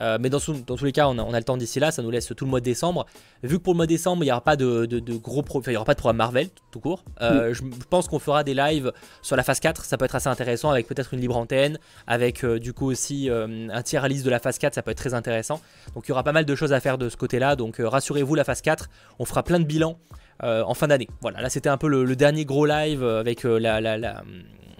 [0.00, 2.10] Euh, mais dans, dans, tous les cas, on a, le temps d'ici là, ça nous
[2.10, 3.06] laisse tout le mois de décembre.
[3.42, 4.86] Vu que pour le mois de décembre, il n'y aura pas de,
[5.16, 7.04] gros il y aura pas de programme Marvel tout court.
[7.20, 8.92] Euh, je, pense qu'on fera des lives
[9.22, 12.44] sur la phase 4, ça peut être assez intéressant avec peut-être une libre antenne, avec
[12.44, 15.14] euh, du coup aussi un tiers liste de la phase 4, ça peut être très
[15.14, 15.60] intéressant.
[15.94, 17.56] Donc il y aura pas mal de choses à faire de ce côté-là.
[17.56, 18.88] Donc rassurez-vous, la phase 4,
[19.18, 19.98] on fera plein de bilans.
[20.42, 21.08] en fin d'année.
[21.20, 24.22] Voilà, là c'était un peu le, dernier gros live avec, la, la,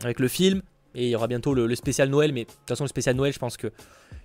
[0.03, 0.62] avec le film.
[0.95, 3.33] Et il y aura bientôt le, spécial Noël, mais de toute façon le spécial Noël,
[3.33, 3.69] je pense que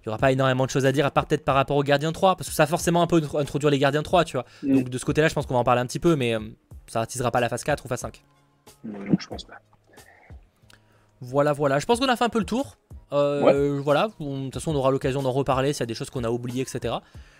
[0.05, 1.83] il n'y aura pas énormément de choses à dire, à part peut-être par rapport aux
[1.83, 4.45] gardiens 3, parce que ça va forcément un peu introduire les gardiens 3, tu vois.
[4.61, 4.75] Mm.
[4.75, 6.39] Donc de ce côté-là, je pense qu'on va en parler un petit peu, mais euh,
[6.87, 8.21] ça n'attisera pas la phase 4 ou phase 5.
[8.83, 9.59] Non, je pense pas.
[11.21, 11.79] Voilà, voilà.
[11.79, 12.77] Je pense qu'on a fait un peu le tour.
[13.13, 16.09] Euh, voilà, de toute façon, on aura l'occasion d'en reparler s'il y a des choses
[16.09, 16.95] qu'on a oubliées, etc.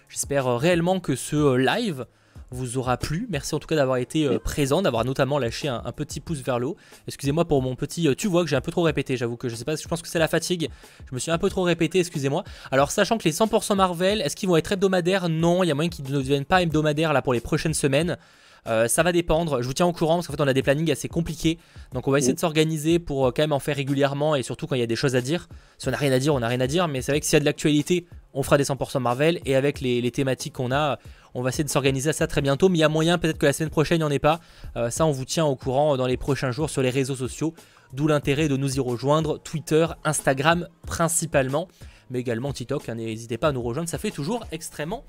[0.07, 2.05] J'espère euh, réellement que ce live
[2.53, 3.27] vous aura plu.
[3.29, 6.59] Merci en tout cas d'avoir été euh, présent, d'avoir notamment lâché un, petit pouce vers
[6.59, 6.77] le haut.
[7.07, 9.49] Excusez-moi pour mon petit euh, tu vois que j'ai un peu trop répété, j'avoue que
[9.49, 10.69] je sais pas, je pense que c'est la fatigue.
[11.09, 12.43] Je me suis un peu trop répété, excusez-moi.
[12.71, 15.29] Alors sachant que les 100% Marvel, est-ce qu'ils vont être hebdomadaires?
[15.29, 18.17] Non, il y a moyen qu'ils ne deviennent pas hebdomadaires là pour les prochaines semaines.
[18.65, 20.63] Euh, ça va dépendre, je vous tiens au courant parce qu'en fait on a des
[20.63, 21.57] plannings assez compliqués.
[21.93, 24.75] Donc on va essayer de s'organiser pour quand même en faire régulièrement et surtout quand
[24.75, 25.47] il y a des choses à dire.
[25.77, 27.25] Si on n'a rien à dire, on n'a rien à dire, mais c'est vrai que
[27.25, 30.71] s'il y a de l'actualité, on fera des 100% Marvel et avec les thématiques qu'on
[30.71, 30.97] a,
[31.35, 33.37] on va essayer de s'organiser à ça très bientôt, mais il y a moyen peut-être
[33.37, 34.39] que la semaine prochaine, il n'y en ait pas.
[34.75, 37.53] Euh, ça, on vous tient au courant dans les prochains jours sur les réseaux sociaux.
[37.93, 41.67] D'où l'intérêt de nous y rejoindre, Twitter, Instagram principalement,
[42.09, 42.89] mais également TikTok.
[42.89, 45.03] Hein, n'hésitez pas à nous rejoindre, ça fait toujours extrêmement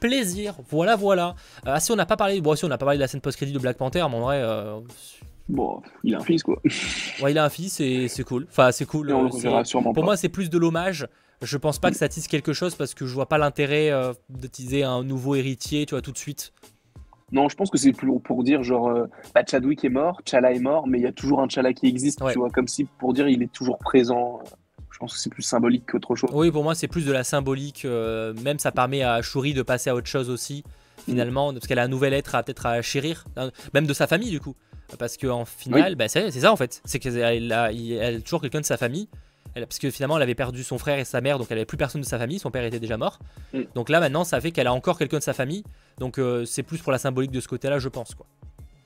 [0.00, 0.54] plaisir.
[0.70, 1.34] Voilà, voilà.
[1.66, 3.08] Euh, ah, si on n'a pas parlé, bon, si on n'a pas parlé de la
[3.08, 4.40] scène post-crédit de Black Panther, mais en vrai.
[4.42, 4.80] Euh,
[5.48, 6.60] bon, il a un fils quoi.
[7.22, 8.46] ouais, il a un fils et c'est cool.
[8.50, 9.14] Enfin, c'est cool.
[9.94, 11.06] pour moi, c'est plus de l'hommage.
[11.42, 14.12] Je pense pas que ça tisse quelque chose parce que je vois pas l'intérêt euh,
[14.28, 16.52] de teaser un nouveau héritier, tu vois, tout de suite.
[17.32, 20.52] Non, je pense que c'est plus pour dire genre, euh, bah, Chadwick est mort, Chala
[20.52, 22.84] est mort, mais il y a toujours un Chala qui existe, tu vois, comme si
[22.84, 24.40] pour dire il est toujours présent.
[24.90, 26.28] Je pense que c'est plus symbolique qu'autre chose.
[26.34, 27.86] Oui, pour moi c'est plus de la symbolique.
[27.86, 30.62] Euh, même ça permet à Shuri de passer à autre chose aussi,
[31.06, 33.24] finalement, parce qu'elle a un nouvel être à peut-être à chérir,
[33.72, 34.56] même de sa famille du coup.
[34.98, 38.60] Parce qu'en final, bah, c'est ça en fait, c'est qu'elle a, elle a toujours quelqu'un
[38.60, 39.08] de sa famille
[39.66, 41.76] parce que finalement, elle avait perdu son frère et sa mère, donc elle n'avait plus
[41.76, 42.38] personne de sa famille.
[42.38, 43.18] Son père était déjà mort.
[43.52, 43.60] Mm.
[43.74, 45.64] Donc là, maintenant, ça fait qu'elle a encore quelqu'un de sa famille.
[45.98, 48.14] Donc euh, c'est plus pour la symbolique de ce côté-là, je pense.
[48.14, 48.26] Quoi.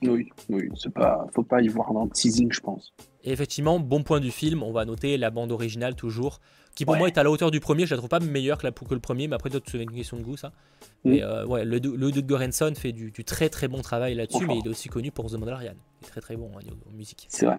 [0.03, 2.93] Oui, oui, c'est pas, faut pas y voir dans le teasing, je pense.
[3.23, 6.41] Et effectivement, bon point du film, on va noter la bande originale toujours,
[6.75, 7.87] qui pour moi est à la hauteur du premier.
[7.87, 9.91] Je la trouve pas meilleure que, la, que le premier, mais après, toi, c'est une
[9.91, 10.49] question de goût, ça.
[10.49, 11.11] Mm.
[11.11, 14.59] Mais euh, ouais, le, le Doug Goranson fait du, très très bon travail là-dessus, mais
[14.59, 15.75] il est aussi connu pour The Mandalorian.
[16.03, 17.27] Il est très très bon hein, en musique.
[17.31, 17.59] C'est vrai,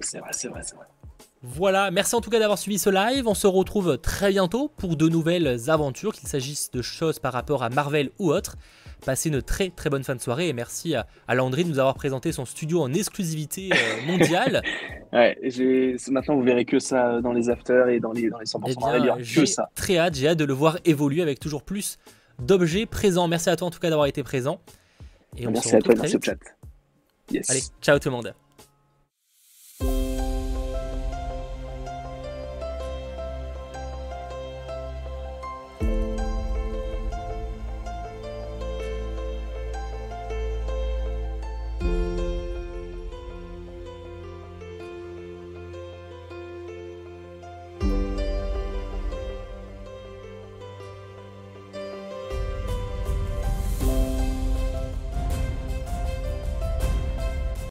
[0.00, 0.86] c'est vrai, c'est vrai, c'est vrai.
[1.46, 3.28] Voilà, merci en tout cas d'avoir suivi ce live.
[3.28, 7.62] On se retrouve très bientôt pour de nouvelles aventures, qu'il s'agisse de choses par rapport
[7.62, 8.56] à Marvel ou autre.
[9.04, 11.96] Passez une très très bonne fin de soirée et merci à, Landry de nous avoir
[11.96, 14.62] présenté son studio en exclusivité euh, mondiale.
[15.12, 15.36] ouais,
[16.08, 18.80] maintenant vous verrez que ça dans les afters et dans les, dans les 100% eh
[18.80, 19.68] Marvel, que ça.
[19.74, 21.98] Très hâte, j'ai hâte de le voir évoluer avec toujours plus
[22.38, 23.28] d'objets présents.
[23.28, 24.60] Merci à toi en tout cas d'avoir été présent.
[25.36, 26.38] Et on merci se retrouve à toi, merci au chat.
[27.50, 28.34] Allez, ciao tout le monde.